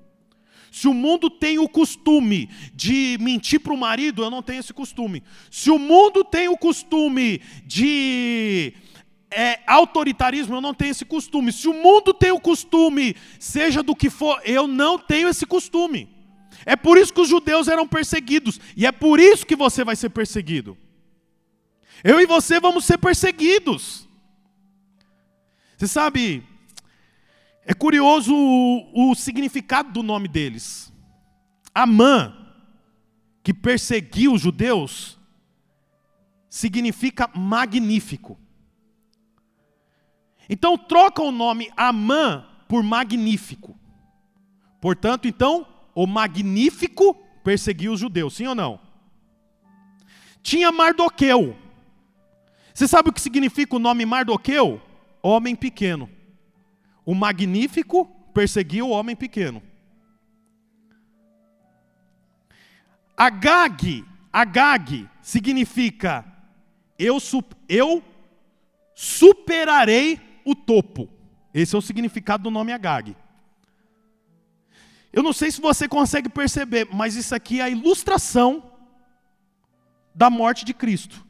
Se 0.70 0.88
o 0.88 0.94
mundo 0.94 1.30
tem 1.30 1.58
o 1.58 1.68
costume 1.68 2.50
de 2.74 3.16
mentir 3.20 3.60
para 3.60 3.72
o 3.72 3.76
marido, 3.76 4.22
eu 4.22 4.30
não 4.30 4.42
tenho 4.42 4.60
esse 4.60 4.72
costume. 4.72 5.22
Se 5.50 5.70
o 5.70 5.78
mundo 5.78 6.24
tem 6.24 6.48
o 6.48 6.56
costume 6.56 7.40
de 7.64 8.74
é, 9.30 9.60
autoritarismo, 9.66 10.56
eu 10.56 10.60
não 10.60 10.74
tenho 10.74 10.90
esse 10.90 11.04
costume. 11.04 11.52
Se 11.52 11.68
o 11.68 11.74
mundo 11.74 12.12
tem 12.12 12.30
o 12.30 12.40
costume, 12.40 13.14
seja 13.38 13.82
do 13.82 13.94
que 13.94 14.10
for, 14.10 14.40
eu 14.44 14.66
não 14.66 14.98
tenho 14.98 15.28
esse 15.28 15.46
costume. 15.46 16.08
É 16.64 16.74
por 16.74 16.98
isso 16.98 17.12
que 17.12 17.20
os 17.20 17.28
judeus 17.28 17.68
eram 17.68 17.86
perseguidos, 17.86 18.60
e 18.76 18.86
é 18.86 18.92
por 18.92 19.20
isso 19.20 19.46
que 19.46 19.54
você 19.54 19.84
vai 19.84 19.94
ser 19.94 20.10
perseguido. 20.10 20.76
Eu 22.02 22.20
e 22.20 22.26
você 22.26 22.58
vamos 22.60 22.84
ser 22.84 22.98
perseguidos. 22.98 24.05
Você 25.76 25.86
sabe, 25.86 26.42
é 27.64 27.74
curioso 27.74 28.34
o, 28.34 29.10
o 29.10 29.14
significado 29.14 29.92
do 29.92 30.02
nome 30.02 30.28
deles. 30.28 30.92
Amã, 31.74 32.34
que 33.42 33.52
perseguiu 33.52 34.32
os 34.32 34.40
judeus, 34.40 35.18
significa 36.48 37.28
magnífico. 37.34 38.38
Então 40.48 40.78
troca 40.78 41.22
o 41.22 41.30
nome 41.30 41.70
Amã 41.76 42.46
por 42.66 42.82
magnífico. 42.82 43.78
Portanto, 44.80 45.28
então, 45.28 45.66
o 45.94 46.06
magnífico 46.06 47.14
perseguiu 47.42 47.92
os 47.92 48.00
judeus, 48.00 48.34
sim 48.34 48.46
ou 48.46 48.54
não? 48.54 48.80
Tinha 50.42 50.70
Mardoqueu. 50.72 51.56
Você 52.72 52.86
sabe 52.86 53.10
o 53.10 53.12
que 53.12 53.20
significa 53.20 53.76
o 53.76 53.80
nome 53.80 54.06
Mardoqueu? 54.06 54.80
Homem 55.22 55.54
pequeno. 55.54 56.08
O 57.04 57.14
magnífico 57.14 58.06
perseguiu 58.34 58.88
o 58.88 58.90
homem 58.90 59.14
pequeno. 59.14 59.62
Agag, 63.16 64.04
Agag 64.32 65.08
significa 65.22 66.24
eu, 66.98 67.18
eu 67.68 68.02
superarei 68.94 70.20
o 70.44 70.54
topo. 70.54 71.08
Esse 71.54 71.74
é 71.74 71.78
o 71.78 71.82
significado 71.82 72.44
do 72.44 72.50
nome 72.50 72.72
Agag. 72.72 73.16
Eu 75.12 75.22
não 75.22 75.32
sei 75.32 75.50
se 75.50 75.60
você 75.60 75.88
consegue 75.88 76.28
perceber, 76.28 76.86
mas 76.92 77.16
isso 77.16 77.34
aqui 77.34 77.60
é 77.60 77.64
a 77.64 77.70
ilustração 77.70 78.70
da 80.14 80.28
morte 80.28 80.64
de 80.64 80.74
Cristo. 80.74 81.24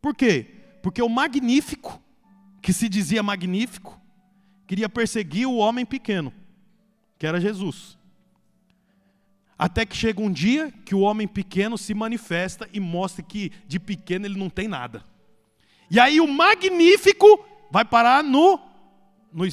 Por 0.00 0.14
quê? 0.14 0.54
Porque 0.82 1.02
o 1.02 1.08
magnífico 1.08 2.00
que 2.66 2.72
se 2.72 2.88
dizia 2.88 3.22
magnífico, 3.22 3.96
queria 4.66 4.88
perseguir 4.88 5.46
o 5.46 5.54
homem 5.54 5.86
pequeno, 5.86 6.34
que 7.16 7.24
era 7.24 7.40
Jesus. 7.40 7.96
Até 9.56 9.86
que 9.86 9.96
chega 9.96 10.20
um 10.20 10.32
dia 10.32 10.72
que 10.84 10.92
o 10.92 10.98
homem 10.98 11.28
pequeno 11.28 11.78
se 11.78 11.94
manifesta 11.94 12.68
e 12.72 12.80
mostra 12.80 13.22
que 13.22 13.52
de 13.68 13.78
pequeno 13.78 14.26
ele 14.26 14.36
não 14.36 14.50
tem 14.50 14.66
nada. 14.66 15.04
E 15.88 16.00
aí 16.00 16.20
o 16.20 16.26
magnífico 16.26 17.46
vai 17.70 17.84
parar 17.84 18.24
no, 18.24 18.58
no 19.32 19.44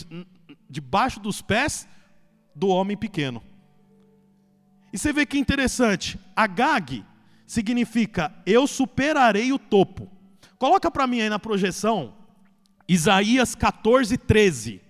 debaixo 0.67 1.19
dos 1.19 1.39
pés 1.39 1.87
do 2.55 2.67
homem 2.67 2.97
pequeno. 2.97 3.43
E 4.91 4.97
você 4.97 5.13
vê 5.13 5.23
que 5.23 5.37
interessante, 5.37 6.19
Agag 6.35 7.05
significa 7.45 8.33
eu 8.43 8.65
superarei 8.65 9.53
o 9.53 9.59
topo. 9.59 10.09
Coloca 10.57 10.89
para 10.89 11.05
mim 11.05 11.21
aí 11.21 11.29
na 11.29 11.37
projeção 11.37 12.22
Isaías 12.87 13.55
14, 13.55 14.17
13. 14.17 14.81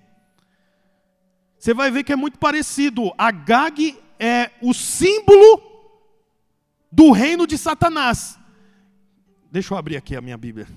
Você 1.58 1.74
vai 1.74 1.92
ver 1.92 2.04
que 2.04 2.12
é 2.12 2.16
muito 2.16 2.38
parecido. 2.38 3.14
Agag 3.18 3.98
é 4.20 4.52
o 4.62 4.74
símbolo 4.74 5.62
do 6.92 7.12
reino 7.12 7.48
de 7.48 7.58
Satanás. 7.58 8.38
Deixa 9.52 9.74
eu 9.74 9.78
abrir 9.78 9.96
aqui 9.96 10.16
a 10.16 10.22
minha 10.22 10.38
Bíblia. 10.38 10.68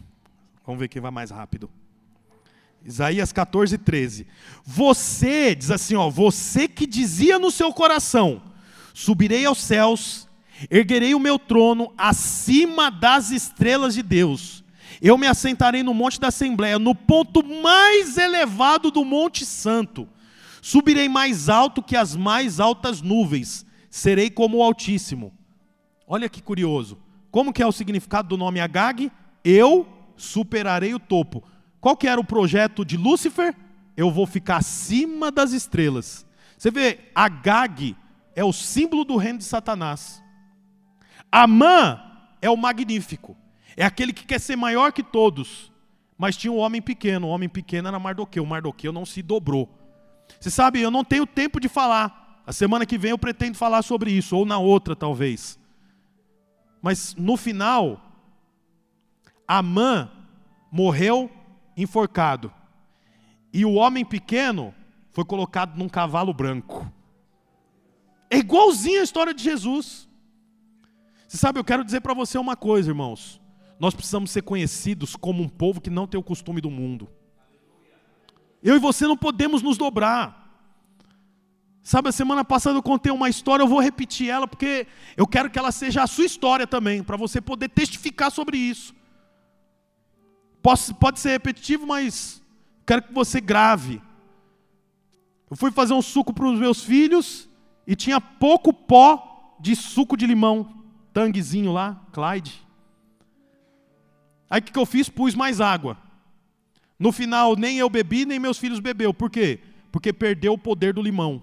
Vamos 0.64 0.78
ver 0.78 0.88
quem 0.88 1.00
vai 1.00 1.10
mais 1.10 1.30
rápido. 1.30 1.70
Isaías 2.84 3.32
14, 3.32 3.78
13. 3.78 4.26
Você, 4.64 5.54
diz 5.54 5.70
assim, 5.70 5.96
ó, 5.96 6.08
você 6.08 6.68
que 6.68 6.86
dizia 6.86 7.38
no 7.38 7.50
seu 7.50 7.72
coração: 7.72 8.42
subirei 8.94 9.44
aos 9.44 9.58
céus, 9.58 10.28
erguerei 10.70 11.14
o 11.14 11.20
meu 11.20 11.38
trono 11.38 11.92
acima 11.96 12.90
das 12.90 13.30
estrelas 13.30 13.94
de 13.94 14.02
Deus 14.02 14.65
eu 15.00 15.18
me 15.18 15.26
assentarei 15.26 15.82
no 15.82 15.94
monte 15.94 16.20
da 16.20 16.28
Assembleia, 16.28 16.78
no 16.78 16.94
ponto 16.94 17.42
mais 17.62 18.16
elevado 18.16 18.90
do 18.90 19.04
Monte 19.04 19.44
Santo. 19.44 20.08
Subirei 20.62 21.08
mais 21.08 21.48
alto 21.48 21.82
que 21.82 21.96
as 21.96 22.16
mais 22.16 22.58
altas 22.58 23.00
nuvens. 23.00 23.64
Serei 23.90 24.30
como 24.30 24.58
o 24.58 24.62
Altíssimo. 24.62 25.32
Olha 26.06 26.28
que 26.28 26.42
curioso. 26.42 26.98
Como 27.30 27.52
que 27.52 27.62
é 27.62 27.66
o 27.66 27.72
significado 27.72 28.28
do 28.28 28.36
nome 28.36 28.60
Agag? 28.60 29.12
Eu 29.44 29.86
superarei 30.16 30.94
o 30.94 30.98
topo. 30.98 31.42
Qual 31.80 31.96
que 31.96 32.08
era 32.08 32.20
o 32.20 32.24
projeto 32.24 32.84
de 32.84 32.96
Lúcifer? 32.96 33.54
Eu 33.96 34.10
vou 34.10 34.26
ficar 34.26 34.56
acima 34.56 35.30
das 35.30 35.52
estrelas. 35.52 36.26
Você 36.56 36.70
vê, 36.70 36.98
Agag 37.14 37.96
é 38.34 38.44
o 38.44 38.52
símbolo 38.52 39.04
do 39.04 39.16
reino 39.16 39.38
de 39.38 39.44
Satanás. 39.44 40.22
Amã 41.30 42.00
é 42.40 42.50
o 42.50 42.56
magnífico. 42.56 43.36
É 43.76 43.84
aquele 43.84 44.12
que 44.12 44.24
quer 44.24 44.40
ser 44.40 44.56
maior 44.56 44.92
que 44.92 45.02
todos. 45.02 45.70
Mas 46.16 46.36
tinha 46.36 46.52
um 46.52 46.58
homem 46.58 46.80
pequeno. 46.80 47.26
O 47.26 47.30
homem 47.30 47.48
pequeno 47.48 47.88
era 47.88 47.98
Mardoqueu. 47.98 48.46
Mardoqueu 48.46 48.92
não 48.92 49.04
se 49.04 49.22
dobrou. 49.22 49.68
Você 50.40 50.50
sabe, 50.50 50.80
eu 50.80 50.90
não 50.90 51.04
tenho 51.04 51.26
tempo 51.26 51.60
de 51.60 51.68
falar 51.68 52.24
A 52.46 52.52
semana 52.52 52.86
que 52.86 52.96
vem 52.96 53.10
eu 53.10 53.18
pretendo 53.18 53.56
falar 53.56 53.82
sobre 53.82 54.12
isso, 54.12 54.36
ou 54.36 54.46
na 54.46 54.56
outra 54.56 54.94
talvez. 54.94 55.58
Mas 56.80 57.14
no 57.16 57.36
final, 57.36 58.00
Amã 59.48 60.08
morreu 60.70 61.28
enforcado. 61.76 62.52
E 63.52 63.64
o 63.64 63.74
homem 63.74 64.04
pequeno 64.04 64.72
foi 65.10 65.24
colocado 65.24 65.76
num 65.76 65.88
cavalo 65.88 66.32
branco. 66.32 66.90
É 68.30 68.38
igualzinho 68.38 69.00
a 69.00 69.04
história 69.04 69.34
de 69.34 69.42
Jesus. 69.42 70.08
Você 71.26 71.36
sabe, 71.36 71.58
eu 71.58 71.64
quero 71.64 71.84
dizer 71.84 72.00
para 72.00 72.14
você 72.14 72.38
uma 72.38 72.54
coisa, 72.54 72.90
irmãos. 72.90 73.40
Nós 73.78 73.94
precisamos 73.94 74.30
ser 74.30 74.42
conhecidos 74.42 75.16
como 75.16 75.42
um 75.42 75.48
povo 75.48 75.80
que 75.80 75.90
não 75.90 76.06
tem 76.06 76.18
o 76.18 76.22
costume 76.22 76.60
do 76.60 76.70
mundo. 76.70 77.08
Eu 78.62 78.74
e 78.76 78.78
você 78.78 79.06
não 79.06 79.16
podemos 79.16 79.62
nos 79.62 79.76
dobrar. 79.76 80.44
Sabe, 81.82 82.08
a 82.08 82.12
semana 82.12 82.44
passada 82.44 82.76
eu 82.76 82.82
contei 82.82 83.12
uma 83.12 83.28
história, 83.28 83.62
eu 83.62 83.68
vou 83.68 83.80
repetir 83.80 84.28
ela, 84.28 84.48
porque 84.48 84.88
eu 85.16 85.26
quero 85.26 85.48
que 85.48 85.58
ela 85.58 85.70
seja 85.70 86.02
a 86.02 86.06
sua 86.06 86.24
história 86.24 86.66
também, 86.66 87.00
para 87.00 87.16
você 87.16 87.40
poder 87.40 87.68
testificar 87.68 88.30
sobre 88.30 88.56
isso. 88.56 88.92
Posso, 90.60 90.92
pode 90.96 91.20
ser 91.20 91.30
repetitivo, 91.30 91.86
mas 91.86 92.42
quero 92.84 93.02
que 93.02 93.14
você 93.14 93.40
grave. 93.40 94.02
Eu 95.48 95.56
fui 95.56 95.70
fazer 95.70 95.94
um 95.94 96.02
suco 96.02 96.32
para 96.32 96.46
os 96.46 96.58
meus 96.58 96.82
filhos 96.82 97.48
e 97.86 97.94
tinha 97.94 98.20
pouco 98.20 98.72
pó 98.72 99.54
de 99.60 99.76
suco 99.76 100.16
de 100.16 100.26
limão, 100.26 100.82
tanguezinho 101.12 101.72
lá, 101.72 102.04
Clyde. 102.10 102.65
Aí 104.48 104.60
o 104.60 104.62
que, 104.62 104.72
que 104.72 104.78
eu 104.78 104.86
fiz? 104.86 105.08
Pus 105.08 105.34
mais 105.34 105.60
água. 105.60 105.98
No 106.98 107.12
final, 107.12 107.56
nem 107.56 107.78
eu 107.78 107.90
bebi, 107.90 108.24
nem 108.24 108.38
meus 108.38 108.58
filhos 108.58 108.80
bebeu. 108.80 109.12
Por 109.12 109.30
quê? 109.30 109.60
Porque 109.92 110.12
perdeu 110.12 110.54
o 110.54 110.58
poder 110.58 110.94
do 110.94 111.02
limão. 111.02 111.42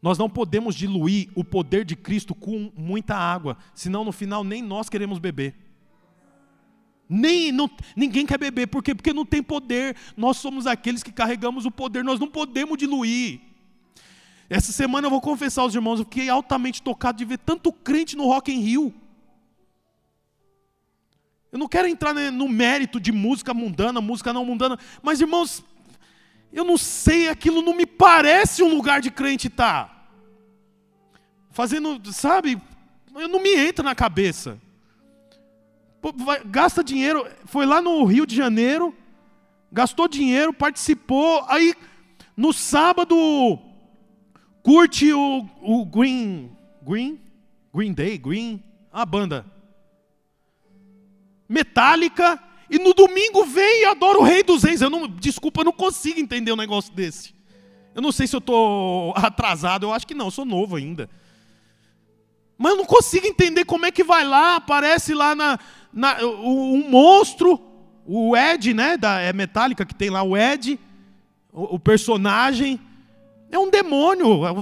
Nós 0.00 0.18
não 0.18 0.28
podemos 0.28 0.74
diluir 0.74 1.28
o 1.34 1.44
poder 1.44 1.84
de 1.84 1.94
Cristo 1.94 2.34
com 2.34 2.72
muita 2.76 3.14
água, 3.14 3.56
senão 3.72 4.04
no 4.04 4.10
final 4.10 4.42
nem 4.42 4.60
nós 4.60 4.88
queremos 4.88 5.20
beber. 5.20 5.54
Nem, 7.08 7.52
não, 7.52 7.70
ninguém 7.94 8.24
quer 8.26 8.38
beber, 8.38 8.66
por 8.66 8.82
quê? 8.82 8.94
Porque 8.94 9.12
não 9.12 9.24
tem 9.24 9.42
poder. 9.42 9.94
Nós 10.16 10.38
somos 10.38 10.66
aqueles 10.66 11.02
que 11.02 11.12
carregamos 11.12 11.66
o 11.66 11.70
poder, 11.70 12.02
nós 12.02 12.18
não 12.18 12.26
podemos 12.26 12.78
diluir. 12.78 13.40
Essa 14.48 14.72
semana 14.72 15.06
eu 15.06 15.10
vou 15.10 15.20
confessar 15.20 15.62
aos 15.62 15.74
irmãos, 15.74 16.00
eu 16.00 16.04
fiquei 16.04 16.28
altamente 16.28 16.82
tocado 16.82 17.18
de 17.18 17.24
ver 17.24 17.38
tanto 17.38 17.72
crente 17.72 18.16
no 18.16 18.26
Rock 18.26 18.52
in 18.52 18.60
Rio. 18.60 18.94
Eu 21.52 21.58
não 21.58 21.68
quero 21.68 21.86
entrar 21.86 22.14
no 22.14 22.48
mérito 22.48 22.98
de 22.98 23.12
música 23.12 23.52
mundana, 23.52 24.00
música 24.00 24.32
não 24.32 24.42
mundana, 24.42 24.78
mas 25.02 25.20
irmãos, 25.20 25.62
eu 26.50 26.64
não 26.64 26.78
sei, 26.78 27.28
aquilo 27.28 27.60
não 27.60 27.76
me 27.76 27.84
parece 27.84 28.62
um 28.62 28.74
lugar 28.74 29.02
de 29.02 29.10
crente 29.10 29.48
estar. 29.48 29.84
Tá. 29.84 30.06
Fazendo, 31.50 32.00
sabe, 32.10 32.58
eu 33.14 33.28
não 33.28 33.38
me 33.38 33.54
entra 33.54 33.84
na 33.84 33.94
cabeça. 33.94 34.58
Pô, 36.00 36.10
vai, 36.16 36.42
gasta 36.42 36.82
dinheiro, 36.82 37.28
foi 37.44 37.66
lá 37.66 37.82
no 37.82 38.02
Rio 38.06 38.24
de 38.24 38.34
Janeiro, 38.34 38.96
gastou 39.70 40.08
dinheiro, 40.08 40.54
participou, 40.54 41.44
aí 41.48 41.74
no 42.34 42.54
sábado 42.54 43.58
curte 44.62 45.12
o, 45.12 45.46
o 45.60 45.84
Green, 45.84 46.50
Green, 46.80 47.20
Green 47.74 47.92
Day, 47.92 48.16
Green, 48.16 48.64
a 48.90 49.04
banda 49.04 49.52
metálica, 51.52 52.42
e 52.70 52.78
no 52.78 52.94
domingo 52.94 53.44
vem 53.44 53.82
e 53.82 53.84
adora 53.84 54.18
o 54.18 54.22
Rei 54.22 54.42
dos 54.42 54.62
Reis. 54.62 54.80
Eu 54.80 54.88
não, 54.88 55.06
desculpa, 55.06 55.60
eu 55.60 55.64
não 55.66 55.72
consigo 55.72 56.18
entender 56.18 56.50
um 56.50 56.56
negócio 56.56 56.92
desse. 56.94 57.34
Eu 57.94 58.00
não 58.00 58.10
sei 58.10 58.26
se 58.26 58.34
eu 58.34 58.38
estou 58.38 59.12
atrasado, 59.14 59.84
eu 59.84 59.92
acho 59.92 60.06
que 60.06 60.14
não, 60.14 60.26
eu 60.26 60.30
sou 60.30 60.46
novo 60.46 60.76
ainda. 60.76 61.10
Mas 62.56 62.72
eu 62.72 62.78
não 62.78 62.86
consigo 62.86 63.26
entender 63.26 63.66
como 63.66 63.84
é 63.84 63.90
que 63.90 64.02
vai 64.02 64.24
lá, 64.24 64.56
aparece 64.56 65.12
lá 65.12 65.34
na, 65.34 65.58
na 65.92 66.24
um 66.24 66.88
monstro, 66.88 67.60
o 68.06 68.34
Ed, 68.34 68.72
né, 68.72 68.96
da 68.96 69.20
é 69.20 69.32
Metallica 69.32 69.84
que 69.84 69.94
tem 69.94 70.08
lá 70.08 70.22
o 70.22 70.36
Ed, 70.36 70.80
o, 71.52 71.74
o 71.74 71.78
personagem 71.78 72.80
é 73.50 73.58
um 73.58 73.70
demônio, 73.70 74.46
é 74.46 74.52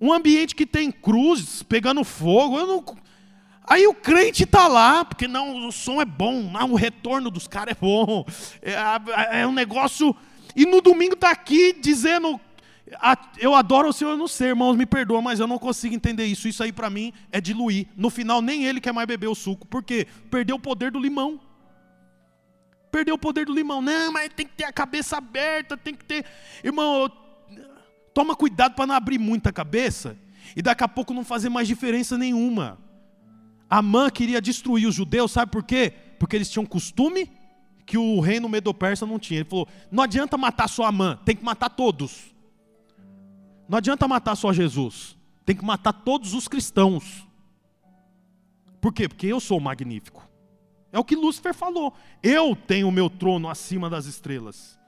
um 0.00 0.12
ambiente 0.12 0.54
que 0.54 0.64
tem 0.64 0.90
cruzes 0.90 1.62
pegando 1.62 2.02
fogo. 2.02 2.58
Eu 2.58 2.66
não, 2.66 2.84
Aí 3.70 3.86
o 3.86 3.94
crente 3.94 4.42
está 4.42 4.66
lá, 4.66 5.04
porque 5.04 5.28
não, 5.28 5.68
o 5.68 5.70
som 5.70 6.02
é 6.02 6.04
bom, 6.04 6.42
não, 6.50 6.72
o 6.72 6.74
retorno 6.74 7.30
dos 7.30 7.46
caras 7.46 7.76
é 7.76 7.80
bom, 7.80 8.26
é, 8.60 9.42
é, 9.42 9.46
um 9.46 9.52
negócio. 9.52 10.12
E 10.56 10.66
no 10.66 10.80
domingo 10.80 11.14
está 11.14 11.30
aqui 11.30 11.72
dizendo, 11.72 12.40
eu 13.38 13.54
adoro 13.54 13.90
o 13.90 13.92
Senhor, 13.92 14.10
eu 14.10 14.16
não 14.16 14.26
sei, 14.26 14.48
irmãos, 14.48 14.74
me 14.74 14.84
perdoa, 14.84 15.22
mas 15.22 15.38
eu 15.38 15.46
não 15.46 15.56
consigo 15.56 15.94
entender 15.94 16.24
isso. 16.24 16.48
Isso 16.48 16.64
aí 16.64 16.72
para 16.72 16.90
mim 16.90 17.12
é 17.30 17.40
diluir. 17.40 17.86
No 17.96 18.10
final, 18.10 18.42
nem 18.42 18.64
ele 18.64 18.80
quer 18.80 18.92
mais 18.92 19.06
beber 19.06 19.28
o 19.28 19.36
suco. 19.36 19.64
Por 19.68 19.84
quê? 19.84 20.04
Perdeu 20.28 20.56
o 20.56 20.60
poder 20.60 20.90
do 20.90 20.98
limão. 20.98 21.40
Perdeu 22.90 23.14
o 23.14 23.18
poder 23.18 23.46
do 23.46 23.54
limão. 23.54 23.80
Não, 23.80 24.12
mas 24.12 24.30
tem 24.34 24.48
que 24.48 24.54
ter 24.54 24.64
a 24.64 24.72
cabeça 24.72 25.16
aberta, 25.16 25.76
tem 25.76 25.94
que 25.94 26.04
ter. 26.04 26.24
Irmão, 26.64 27.08
toma 28.12 28.34
cuidado 28.34 28.74
para 28.74 28.88
não 28.88 28.96
abrir 28.96 29.20
muita 29.20 29.52
cabeça 29.52 30.18
e 30.56 30.60
daqui 30.60 30.82
a 30.82 30.88
pouco 30.88 31.14
não 31.14 31.24
fazer 31.24 31.48
mais 31.48 31.68
diferença 31.68 32.18
nenhuma. 32.18 32.89
Amã 33.70 34.10
queria 34.10 34.40
destruir 34.40 34.88
os 34.88 34.94
judeus, 34.96 35.30
sabe 35.30 35.52
por 35.52 35.62
quê? 35.62 35.94
Porque 36.18 36.34
eles 36.34 36.50
tinham 36.50 36.66
costume 36.66 37.30
que 37.86 37.96
o 37.96 38.18
reino 38.18 38.48
medo-persa 38.48 39.06
não 39.06 39.18
tinha. 39.18 39.40
Ele 39.40 39.48
falou: 39.48 39.68
não 39.90 40.02
adianta 40.02 40.36
matar 40.36 40.68
só 40.68 40.84
Amã, 40.84 41.18
tem 41.24 41.36
que 41.36 41.44
matar 41.44 41.70
todos. 41.70 42.34
Não 43.68 43.78
adianta 43.78 44.08
matar 44.08 44.34
só 44.34 44.52
Jesus, 44.52 45.16
tem 45.46 45.54
que 45.54 45.64
matar 45.64 45.92
todos 45.92 46.34
os 46.34 46.48
cristãos. 46.48 47.24
Por 48.80 48.92
quê? 48.92 49.08
Porque 49.08 49.28
eu 49.28 49.38
sou 49.38 49.60
magnífico. 49.60 50.28
É 50.92 50.98
o 50.98 51.04
que 51.04 51.14
Lúcifer 51.14 51.54
falou. 51.54 51.94
Eu 52.22 52.56
tenho 52.56 52.88
o 52.88 52.92
meu 52.92 53.08
trono 53.08 53.48
acima 53.48 53.88
das 53.88 54.06
estrelas. 54.06 54.78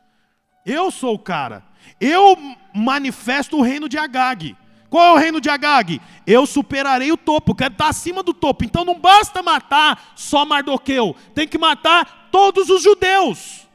Eu 0.67 0.91
sou 0.91 1.15
o 1.15 1.19
cara. 1.19 1.65
Eu 2.01 2.37
manifesto 2.75 3.57
o 3.59 3.63
reino 3.63 3.89
de 3.89 3.99
Agag. 3.99 4.57
Qual 4.93 5.07
é 5.07 5.13
o 5.13 5.17
reino 5.17 5.41
de 5.41 5.49
Agag? 5.49 6.03
Eu 6.27 6.45
superarei 6.45 7.11
o 7.11 7.17
topo, 7.17 7.55
quero 7.55 7.73
estar 7.73 7.89
acima 7.89 8.23
do 8.23 8.35
topo. 8.35 8.63
Então 8.63 8.85
não 8.85 9.01
basta 9.01 9.43
matar 9.43 10.13
só 10.15 10.45
Mardoqueu, 10.45 11.17
tem 11.35 11.49
que 11.49 11.57
matar 11.57 12.29
todos 12.31 12.69
os 12.69 12.83
judeus. 12.83 13.67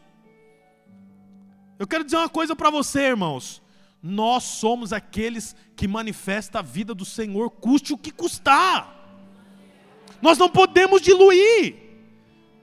Eu 1.79 1.87
quero 1.87 2.03
dizer 2.03 2.17
uma 2.17 2.29
coisa 2.29 2.55
para 2.55 2.69
você, 2.69 3.07
irmãos. 3.07 3.63
Nós 3.99 4.43
somos 4.43 4.93
aqueles 4.93 5.55
que 5.75 5.87
manifestam 5.87 6.59
a 6.59 6.63
vida 6.63 6.93
do 6.93 7.03
Senhor, 7.03 7.49
custe 7.49 7.93
o 7.93 7.97
que 7.97 8.11
custar. 8.11 8.95
Nós 10.21 10.37
não 10.37 10.47
podemos 10.47 11.01
diluir. 11.01 11.77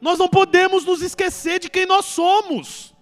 Nós 0.01 0.17
não 0.17 0.29
podemos 0.29 0.85
nos 0.85 1.03
esquecer 1.03 1.59
de 1.59 1.69
quem 1.69 1.87
nós 1.87 2.05
somos. 2.05 2.94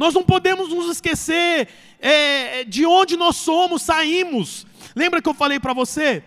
Nós 0.00 0.14
não 0.14 0.24
podemos 0.24 0.70
nos 0.70 0.90
esquecer 0.90 1.68
é, 1.98 2.64
de 2.64 2.86
onde 2.86 3.18
nós 3.18 3.36
somos, 3.36 3.82
saímos. 3.82 4.66
Lembra 4.96 5.20
que 5.20 5.28
eu 5.28 5.34
falei 5.34 5.60
para 5.60 5.74
você? 5.74 6.24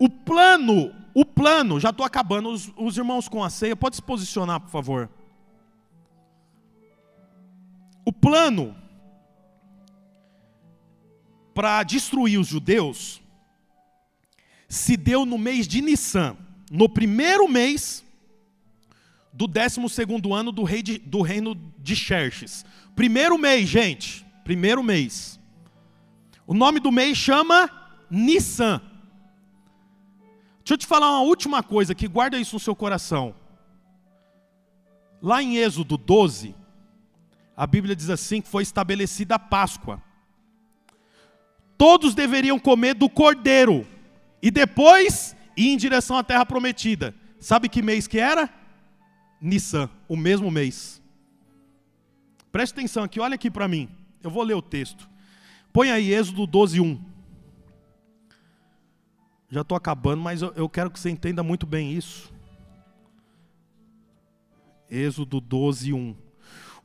O 0.00 0.08
plano, 0.08 0.92
o 1.14 1.24
plano, 1.24 1.78
já 1.78 1.90
estou 1.90 2.04
acabando, 2.04 2.48
os, 2.48 2.72
os 2.76 2.96
irmãos 2.96 3.28
com 3.28 3.44
a 3.44 3.48
ceia, 3.48 3.76
pode 3.76 3.94
se 3.94 4.02
posicionar, 4.02 4.58
por 4.58 4.68
favor. 4.68 5.08
O 8.04 8.12
plano 8.12 8.76
para 11.54 11.84
destruir 11.84 12.36
os 12.36 12.48
judeus 12.48 13.22
se 14.68 14.96
deu 14.96 15.24
no 15.24 15.38
mês 15.38 15.68
de 15.68 15.80
Nissan, 15.80 16.36
no 16.68 16.88
primeiro 16.88 17.46
mês 17.46 18.04
do 19.32 19.46
12 19.46 19.80
ano 20.32 20.52
do, 20.52 20.62
rei 20.62 20.82
de, 20.82 20.98
do 20.98 21.22
reino 21.22 21.54
de 21.78 21.96
Xerxes. 21.96 22.64
Primeiro 22.94 23.38
mês, 23.38 23.68
gente. 23.68 24.26
Primeiro 24.44 24.82
mês. 24.82 25.40
O 26.46 26.52
nome 26.52 26.80
do 26.80 26.92
mês 26.92 27.16
chama 27.16 27.70
Nissan. 28.10 28.80
Deixa 30.58 30.74
eu 30.74 30.78
te 30.78 30.86
falar 30.86 31.10
uma 31.10 31.22
última 31.22 31.62
coisa 31.62 31.94
que 31.94 32.06
guarda 32.06 32.38
isso 32.38 32.56
no 32.56 32.60
seu 32.60 32.76
coração. 32.76 33.34
Lá 35.20 35.42
em 35.42 35.56
Êxodo 35.56 35.96
12, 35.96 36.54
a 37.56 37.66
Bíblia 37.66 37.96
diz 37.96 38.10
assim 38.10 38.40
que 38.40 38.48
foi 38.48 38.62
estabelecida 38.62 39.36
a 39.36 39.38
Páscoa. 39.38 40.02
Todos 41.78 42.14
deveriam 42.14 42.58
comer 42.58 42.94
do 42.94 43.08
cordeiro 43.08 43.86
e 44.40 44.50
depois 44.50 45.34
ir 45.56 45.68
em 45.68 45.76
direção 45.76 46.16
à 46.16 46.22
terra 46.22 46.44
prometida. 46.44 47.14
Sabe 47.40 47.68
que 47.68 47.82
mês 47.82 48.06
que 48.06 48.18
era? 48.18 48.48
Nissan, 49.42 49.90
o 50.08 50.16
mesmo 50.16 50.48
mês. 50.52 51.02
Preste 52.52 52.74
atenção 52.74 53.02
aqui, 53.02 53.18
olha 53.18 53.34
aqui 53.34 53.50
para 53.50 53.66
mim. 53.66 53.88
Eu 54.22 54.30
vou 54.30 54.44
ler 54.44 54.54
o 54.54 54.62
texto. 54.62 55.10
Põe 55.72 55.90
aí 55.90 56.14
Êxodo 56.14 56.46
12, 56.46 56.80
1. 56.80 57.04
Já 59.50 59.62
estou 59.62 59.76
acabando, 59.76 60.22
mas 60.22 60.42
eu, 60.42 60.68
quero 60.68 60.90
que 60.90 60.98
você 60.98 61.10
entenda 61.10 61.42
muito 61.42 61.66
bem 61.66 61.92
isso. 61.92 62.32
Êxodo 64.88 65.40
12, 65.40 65.92
1. 65.92 66.16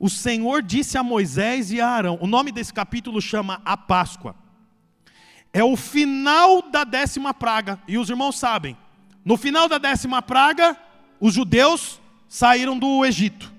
o 0.00 0.10
Senhor 0.10 0.60
disse 0.60 0.98
a 0.98 1.02
Moisés 1.02 1.70
e 1.70 1.80
a 1.80 1.88
Arão. 1.88 2.18
O 2.20 2.26
nome 2.26 2.50
desse 2.50 2.74
capítulo 2.74 3.22
chama 3.22 3.62
A 3.64 3.76
Páscoa. 3.76 4.34
É 5.52 5.62
o 5.62 5.76
final 5.76 6.60
da 6.70 6.82
décima 6.82 7.32
praga. 7.32 7.80
E 7.86 7.96
os 7.96 8.10
irmãos 8.10 8.36
sabem, 8.36 8.76
no 9.24 9.36
final 9.36 9.68
da 9.68 9.78
décima 9.78 10.20
praga, 10.20 10.76
os 11.20 11.34
judeus 11.34 12.00
saíram 12.28 12.78
do 12.78 13.04
Egito. 13.04 13.52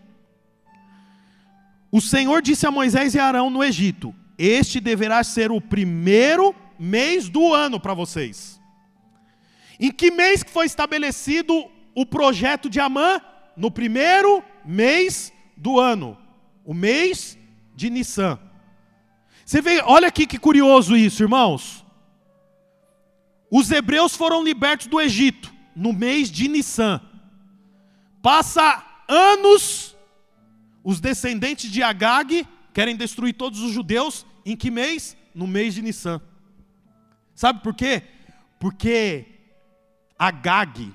O 1.91 1.99
Senhor 1.99 2.41
disse 2.41 2.67
a 2.67 2.71
Moisés 2.71 3.15
e 3.15 3.19
Arão 3.19 3.49
no 3.49 3.63
Egito: 3.63 4.13
Este 4.37 4.79
deverá 4.79 5.23
ser 5.23 5.51
o 5.51 5.59
primeiro 5.59 6.55
mês 6.79 7.27
do 7.27 7.53
ano 7.53 7.79
para 7.79 7.93
vocês. 7.93 8.59
Em 9.79 9.91
que 9.91 10.11
mês 10.11 10.43
que 10.43 10.51
foi 10.51 10.65
estabelecido 10.65 11.65
o 11.95 12.05
projeto 12.05 12.69
de 12.69 12.79
Amã? 12.79 13.19
No 13.57 13.71
primeiro 13.71 14.43
mês 14.63 15.33
do 15.57 15.79
ano, 15.79 16.17
o 16.63 16.73
mês 16.73 17.37
de 17.75 17.89
Nissan. 17.89 18.39
Você 19.45 19.61
vê, 19.61 19.81
olha 19.81 20.07
aqui 20.07 20.27
que 20.27 20.37
curioso 20.37 20.95
isso, 20.95 21.23
irmãos. 21.23 21.83
Os 23.49 23.71
hebreus 23.71 24.15
foram 24.15 24.43
libertos 24.43 24.85
do 24.85 25.01
Egito 25.01 25.51
no 25.75 25.91
mês 25.91 26.29
de 26.29 26.47
Nissan. 26.47 27.01
Passa 28.21 28.83
anos, 29.07 29.95
os 30.83 30.99
descendentes 30.99 31.71
de 31.71 31.81
Agag 31.81 32.47
querem 32.73 32.95
destruir 32.95 33.33
todos 33.33 33.61
os 33.61 33.71
judeus. 33.71 34.25
Em 34.45 34.55
que 34.55 34.69
mês? 34.71 35.15
No 35.33 35.47
mês 35.47 35.73
de 35.73 35.81
Nissan. 35.81 36.21
Sabe 37.35 37.61
por 37.61 37.73
quê? 37.73 38.03
Porque 38.59 39.25
Agag, 40.17 40.93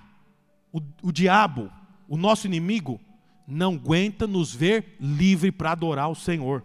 o, 0.73 0.81
o 1.03 1.13
diabo, 1.13 1.73
o 2.09 2.17
nosso 2.17 2.47
inimigo, 2.47 3.01
não 3.47 3.75
aguenta 3.75 4.27
nos 4.27 4.55
ver 4.55 4.97
livre 5.01 5.51
para 5.51 5.73
adorar 5.73 6.11
o 6.11 6.15
Senhor. 6.15 6.63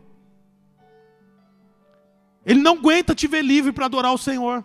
Ele 2.46 2.62
não 2.62 2.78
aguenta 2.78 3.14
te 3.14 3.28
ver 3.28 3.44
livre 3.44 3.72
para 3.72 3.86
adorar 3.86 4.14
o 4.14 4.18
Senhor. 4.18 4.64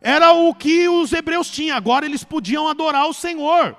Era 0.00 0.32
o 0.32 0.54
que 0.54 0.88
os 0.88 1.12
hebreus 1.12 1.50
tinham, 1.50 1.76
agora 1.76 2.06
eles 2.06 2.24
podiam 2.24 2.68
adorar 2.68 3.06
o 3.08 3.12
Senhor. 3.12 3.76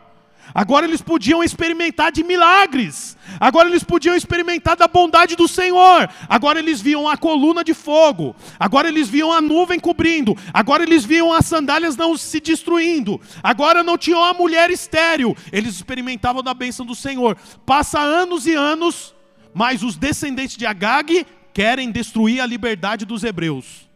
Agora 0.53 0.85
eles 0.85 1.01
podiam 1.01 1.43
experimentar 1.43 2.11
de 2.11 2.23
milagres. 2.23 3.15
Agora 3.39 3.69
eles 3.69 3.83
podiam 3.83 4.15
experimentar 4.15 4.75
da 4.75 4.87
bondade 4.87 5.35
do 5.35 5.47
Senhor. 5.47 6.09
Agora 6.27 6.59
eles 6.59 6.81
viam 6.81 7.07
a 7.07 7.15
coluna 7.15 7.63
de 7.63 7.73
fogo. 7.73 8.35
Agora 8.59 8.87
eles 8.87 9.07
viam 9.07 9.31
a 9.31 9.41
nuvem 9.41 9.79
cobrindo. 9.79 10.35
Agora 10.53 10.83
eles 10.83 11.05
viam 11.05 11.31
as 11.31 11.45
sandálias 11.45 11.95
não 11.95 12.17
se 12.17 12.39
destruindo. 12.39 13.21
Agora 13.43 13.83
não 13.83 13.97
tinham 13.97 14.23
a 14.23 14.33
mulher 14.33 14.71
estéril. 14.71 15.35
Eles 15.51 15.75
experimentavam 15.75 16.41
da 16.41 16.53
bênção 16.53 16.85
do 16.85 16.95
Senhor. 16.95 17.37
Passa 17.65 17.99
anos 17.99 18.47
e 18.47 18.53
anos, 18.53 19.13
mas 19.53 19.83
os 19.83 19.95
descendentes 19.95 20.57
de 20.57 20.65
Agag 20.65 21.25
querem 21.53 21.91
destruir 21.91 22.41
a 22.41 22.45
liberdade 22.45 23.05
dos 23.05 23.23
hebreus. 23.23 23.87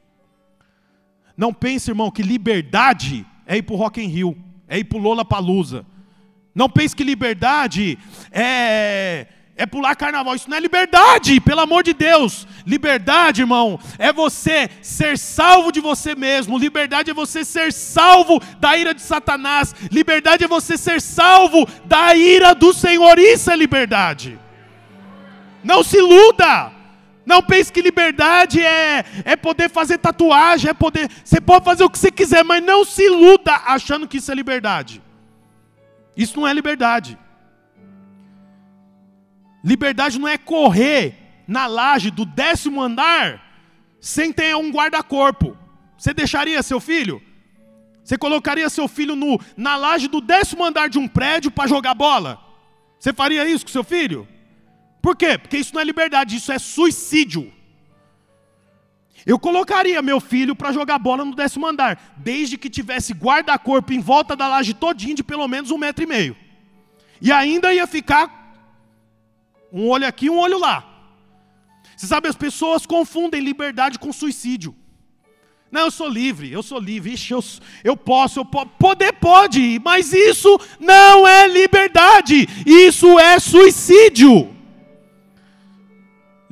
Não 1.35 1.51
pense, 1.51 1.89
irmão, 1.89 2.11
que 2.11 2.21
liberdade 2.21 3.25
é 3.45 3.57
ir 3.57 3.63
para 3.63 3.73
o 3.73 3.77
Rock 3.77 4.01
in 4.01 4.07
Rio, 4.07 4.37
é 4.67 4.77
ir 4.77 4.83
para 4.83 4.97
o 4.99 5.01
Lola 5.01 5.25
Palusa. 5.25 5.85
Não 6.55 6.69
pense 6.69 6.95
que 6.95 7.03
liberdade 7.03 7.97
é, 8.31 9.25
é 9.55 9.65
pular 9.65 9.95
carnaval. 9.95 10.35
Isso 10.35 10.49
não 10.49 10.57
é 10.57 10.59
liberdade, 10.59 11.39
pelo 11.39 11.61
amor 11.61 11.83
de 11.83 11.93
Deus. 11.93 12.47
Liberdade, 12.65 13.41
irmão, 13.41 13.79
é 13.97 14.13
você 14.13 14.69
ser 14.81 15.17
salvo 15.17 15.71
de 15.71 15.79
você 15.79 16.13
mesmo. 16.13 16.57
Liberdade 16.57 17.09
é 17.09 17.13
você 17.13 17.43
ser 17.43 17.73
salvo 17.73 18.39
da 18.59 18.77
ira 18.77 18.93
de 18.93 19.01
Satanás. 19.01 19.73
Liberdade 19.91 20.43
é 20.43 20.47
você 20.47 20.77
ser 20.77 21.01
salvo 21.01 21.67
da 21.85 22.15
ira 22.15 22.53
do 22.53 22.71
Senhor. 22.71 23.17
Isso 23.17 23.49
é 23.49 23.55
liberdade. 23.55 24.39
Não 25.63 25.83
se 25.83 25.97
iluda. 25.97 26.71
Não 27.25 27.41
pense 27.41 27.71
que 27.71 27.81
liberdade 27.81 28.59
é, 28.59 29.05
é 29.23 29.35
poder 29.35 29.69
fazer 29.69 29.97
tatuagem, 29.97 30.69
é 30.69 30.73
poder. 30.73 31.09
Você 31.23 31.39
pode 31.39 31.63
fazer 31.63 31.83
o 31.83 31.89
que 31.89 31.97
você 31.97 32.11
quiser, 32.11 32.43
mas 32.43 32.61
não 32.61 32.83
se 32.83 33.01
iluda 33.01 33.53
achando 33.65 34.07
que 34.07 34.17
isso 34.17 34.31
é 34.31 34.35
liberdade. 34.35 35.01
Isso 36.15 36.39
não 36.39 36.47
é 36.47 36.53
liberdade. 36.53 37.17
Liberdade 39.63 40.19
não 40.19 40.27
é 40.27 40.37
correr 40.37 41.15
na 41.47 41.65
laje 41.65 42.11
do 42.11 42.25
décimo 42.25 42.81
andar 42.81 43.41
sem 43.99 44.31
ter 44.31 44.55
um 44.55 44.71
guarda-corpo. 44.71 45.57
Você 45.97 46.13
deixaria 46.13 46.61
seu 46.61 46.79
filho? 46.79 47.21
Você 48.03 48.17
colocaria 48.17 48.69
seu 48.69 48.87
filho 48.87 49.15
no, 49.15 49.39
na 49.55 49.77
laje 49.77 50.07
do 50.09 50.19
décimo 50.19 50.63
andar 50.65 50.89
de 50.89 50.99
um 50.99 51.07
prédio 51.07 51.49
para 51.49 51.67
jogar 51.67 51.93
bola? 51.93 52.39
Você 52.99 53.13
faria 53.13 53.47
isso 53.47 53.65
com 53.65 53.71
seu 53.71 53.83
filho? 53.83 54.27
Por 55.01 55.15
quê? 55.15 55.37
Porque 55.37 55.57
isso 55.57 55.73
não 55.73 55.81
é 55.81 55.85
liberdade, 55.85 56.35
isso 56.35 56.51
é 56.51 56.59
suicídio. 56.59 57.51
Eu 59.25 59.39
colocaria 59.39 60.01
meu 60.01 60.19
filho 60.19 60.55
para 60.55 60.71
jogar 60.71 60.99
bola 60.99 61.23
no 61.23 61.35
décimo 61.35 61.65
andar, 61.65 62.13
desde 62.17 62.57
que 62.57 62.69
tivesse 62.69 63.13
guarda-corpo 63.13 63.93
em 63.93 63.99
volta 63.99 64.35
da 64.35 64.47
laje 64.47 64.73
todinha 64.73 65.15
de 65.15 65.23
pelo 65.23 65.47
menos 65.47 65.71
um 65.71 65.77
metro 65.77 66.03
e 66.03 66.07
meio. 66.07 66.35
E 67.21 67.31
ainda 67.31 67.73
ia 67.73 67.87
ficar 67.87 68.41
um 69.71 69.87
olho 69.87 70.05
aqui, 70.05 70.29
um 70.29 70.37
olho 70.37 70.59
lá. 70.59 70.89
Você 71.95 72.05
sabe, 72.05 72.27
as 72.27 72.35
pessoas 72.35 72.85
confundem 72.85 73.41
liberdade 73.41 73.97
com 73.97 74.11
suicídio. 74.11 74.75
Não, 75.71 75.81
eu 75.85 75.91
sou 75.91 76.07
livre, 76.07 76.51
eu 76.51 76.61
sou 76.61 76.77
livre, 76.77 77.13
Ixi, 77.13 77.31
eu, 77.31 77.43
eu 77.83 77.97
posso, 77.97 78.39
eu 78.39 78.45
posso. 78.45 78.69
Poder 78.77 79.13
pode, 79.13 79.81
mas 79.83 80.13
isso 80.13 80.59
não 80.79 81.27
é 81.27 81.47
liberdade, 81.47 82.47
isso 82.65 83.17
é 83.17 83.39
suicídio. 83.39 84.52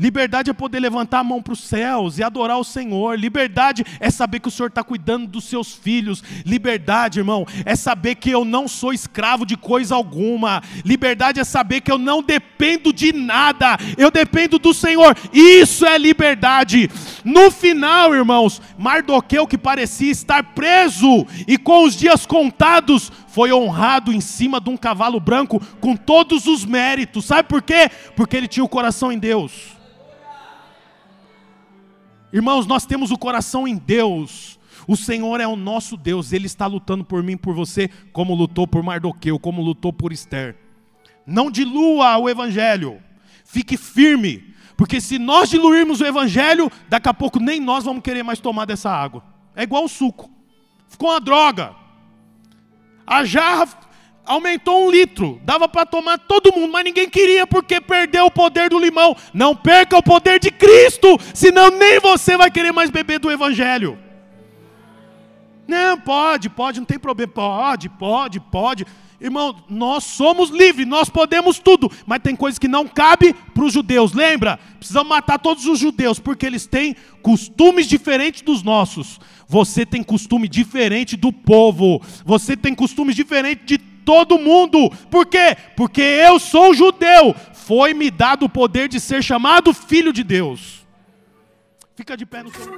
Liberdade 0.01 0.49
é 0.49 0.53
poder 0.53 0.79
levantar 0.79 1.19
a 1.19 1.23
mão 1.23 1.43
para 1.43 1.53
os 1.53 1.59
céus 1.59 2.17
e 2.17 2.23
adorar 2.23 2.57
o 2.57 2.63
Senhor. 2.63 3.19
Liberdade 3.19 3.85
é 3.99 4.09
saber 4.09 4.39
que 4.39 4.47
o 4.47 4.51
Senhor 4.51 4.69
está 4.69 4.83
cuidando 4.83 5.27
dos 5.27 5.43
seus 5.43 5.75
filhos. 5.75 6.23
Liberdade, 6.43 7.19
irmão, 7.19 7.45
é 7.63 7.75
saber 7.75 8.15
que 8.15 8.31
eu 8.31 8.43
não 8.43 8.67
sou 8.67 8.91
escravo 8.91 9.45
de 9.45 9.55
coisa 9.55 9.93
alguma. 9.93 10.63
Liberdade 10.83 11.39
é 11.39 11.43
saber 11.43 11.81
que 11.81 11.91
eu 11.91 11.99
não 11.99 12.23
dependo 12.23 12.91
de 12.91 13.13
nada. 13.13 13.77
Eu 13.95 14.09
dependo 14.09 14.57
do 14.57 14.73
Senhor. 14.73 15.15
Isso 15.31 15.85
é 15.85 15.99
liberdade. 15.99 16.89
No 17.23 17.51
final, 17.51 18.15
irmãos, 18.15 18.59
Mardoqueu, 18.79 19.45
que 19.45 19.55
parecia 19.55 20.11
estar 20.11 20.41
preso 20.55 21.27
e 21.47 21.59
com 21.59 21.83
os 21.83 21.95
dias 21.95 22.25
contados, 22.25 23.11
foi 23.27 23.53
honrado 23.53 24.11
em 24.11 24.19
cima 24.19 24.59
de 24.59 24.71
um 24.71 24.77
cavalo 24.77 25.19
branco 25.19 25.61
com 25.79 25.95
todos 25.95 26.47
os 26.47 26.65
méritos. 26.65 27.25
Sabe 27.25 27.47
por 27.47 27.61
quê? 27.61 27.87
Porque 28.15 28.35
ele 28.35 28.47
tinha 28.47 28.63
o 28.63 28.67
coração 28.67 29.11
em 29.11 29.19
Deus. 29.19 29.79
Irmãos, 32.33 32.65
nós 32.65 32.85
temos 32.85 33.11
o 33.11 33.17
coração 33.17 33.67
em 33.67 33.75
Deus. 33.75 34.59
O 34.87 34.95
Senhor 34.95 35.39
é 35.39 35.47
o 35.47 35.55
nosso 35.55 35.95
Deus, 35.95 36.33
Ele 36.33 36.47
está 36.47 36.65
lutando 36.65 37.03
por 37.03 37.21
mim, 37.21 37.37
por 37.37 37.53
você, 37.53 37.89
como 38.11 38.33
lutou 38.33 38.67
por 38.67 38.81
Mardoqueu, 38.81 39.37
como 39.37 39.61
lutou 39.61 39.93
por 39.93 40.11
Esther. 40.11 40.55
Não 41.25 41.51
dilua 41.51 42.17
o 42.17 42.27
Evangelho, 42.27 43.01
fique 43.45 43.77
firme, 43.77 44.53
porque 44.75 44.99
se 44.99 45.19
nós 45.19 45.49
diluirmos 45.49 46.01
o 46.01 46.05
Evangelho, 46.05 46.71
daqui 46.89 47.07
a 47.07 47.13
pouco 47.13 47.39
nem 47.39 47.59
nós 47.59 47.83
vamos 47.83 48.01
querer 48.01 48.23
mais 48.23 48.39
tomar 48.39 48.65
dessa 48.65 48.89
água. 48.89 49.23
É 49.55 49.63
igual 49.63 49.85
o 49.85 49.89
suco, 49.89 50.31
ficou 50.87 51.09
uma 51.09 51.19
droga. 51.19 51.75
A 53.05 53.23
jarra 53.23 53.67
aumentou 54.31 54.85
um 54.85 54.91
litro, 54.91 55.39
dava 55.43 55.67
para 55.67 55.85
tomar 55.85 56.17
todo 56.17 56.53
mundo, 56.53 56.71
mas 56.71 56.83
ninguém 56.83 57.09
queria 57.09 57.45
porque 57.45 57.81
perdeu 57.81 58.25
o 58.25 58.31
poder 58.31 58.69
do 58.69 58.79
limão. 58.79 59.15
Não 59.33 59.55
perca 59.55 59.97
o 59.97 60.03
poder 60.03 60.39
de 60.39 60.49
Cristo, 60.51 61.17
senão 61.33 61.69
nem 61.69 61.99
você 61.99 62.37
vai 62.37 62.49
querer 62.49 62.71
mais 62.71 62.89
beber 62.89 63.19
do 63.19 63.31
Evangelho. 63.31 63.99
Não, 65.67 65.97
pode, 65.97 66.49
pode, 66.49 66.79
não 66.79 66.85
tem 66.85 66.99
problema. 66.99 67.31
Pode, 67.31 67.89
pode, 67.89 68.39
pode. 68.39 68.86
Irmão, 69.21 69.55
nós 69.69 70.03
somos 70.03 70.49
livres, 70.49 70.88
nós 70.88 71.07
podemos 71.07 71.59
tudo, 71.59 71.91
mas 72.07 72.21
tem 72.23 72.36
coisas 72.36 72.57
que 72.57 72.67
não 72.67 72.88
cabe 72.88 73.34
para 73.53 73.63
os 73.63 73.71
judeus. 73.71 74.13
Lembra? 74.13 74.59
Precisamos 74.79 75.09
matar 75.09 75.38
todos 75.38 75.67
os 75.67 75.77
judeus, 75.77 76.19
porque 76.19 76.45
eles 76.45 76.65
têm 76.65 76.95
costumes 77.21 77.88
diferentes 77.88 78.41
dos 78.41 78.63
nossos. 78.63 79.19
Você 79.47 79.86
tem 79.86 80.01
costume 80.01 80.47
diferente 80.47 81.15
do 81.15 81.32
povo. 81.32 82.01
Você 82.25 82.57
tem 82.57 82.73
costumes 82.73 83.15
diferentes 83.15 83.65
de 83.65 83.90
todo 84.12 84.38
mundo. 84.38 84.91
Por 85.09 85.26
quê? 85.26 85.55
Porque 85.78 86.01
eu 86.01 86.38
sou 86.38 86.74
judeu. 86.74 87.34
Foi-me 87.53 88.12
dado 88.12 88.43
o 88.45 88.49
poder 88.49 88.89
de 88.89 88.99
ser 88.99 89.24
chamado 89.24 89.74
filho 89.74 90.12
de 90.12 90.22
Deus. 90.22 90.86
Fica 91.95 92.18
de 92.18 92.26
pé 92.26 92.43
no 92.43 92.51
seu. 92.51 92.70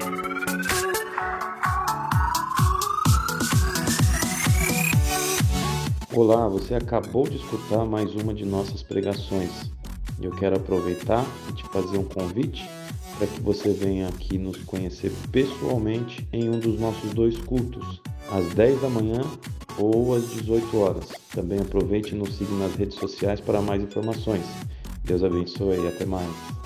Olá, 6.15 6.47
você 6.47 6.75
acabou 6.75 7.27
de 7.27 7.37
escutar 7.37 7.83
mais 7.83 8.13
uma 8.13 8.31
de 8.31 8.45
nossas 8.45 8.83
pregações. 8.83 9.71
Eu 10.21 10.29
quero 10.35 10.57
aproveitar 10.57 11.25
e 11.49 11.53
te 11.53 11.63
fazer 11.63 11.97
um 11.97 12.03
convite 12.03 12.63
para 13.17 13.25
que 13.25 13.41
você 13.41 13.73
venha 13.73 14.07
aqui 14.07 14.37
nos 14.37 14.57
conhecer 14.57 15.11
pessoalmente 15.31 16.27
em 16.31 16.47
um 16.47 16.59
dos 16.59 16.79
nossos 16.79 17.11
dois 17.11 17.35
cultos, 17.39 17.99
às 18.31 18.53
10 18.53 18.81
da 18.81 18.89
manhã 18.89 19.21
ou 19.77 20.15
às 20.15 20.29
18 20.29 20.77
horas. 20.77 21.09
Também 21.33 21.59
aproveite 21.59 22.13
e 22.13 22.17
nos 22.17 22.35
siga 22.37 22.53
nas 22.55 22.75
redes 22.75 22.97
sociais 22.97 23.39
para 23.39 23.61
mais 23.61 23.81
informações. 23.81 24.45
Deus 25.03 25.23
abençoe 25.23 25.83
e 25.83 25.87
até 25.87 26.05
mais. 26.05 26.62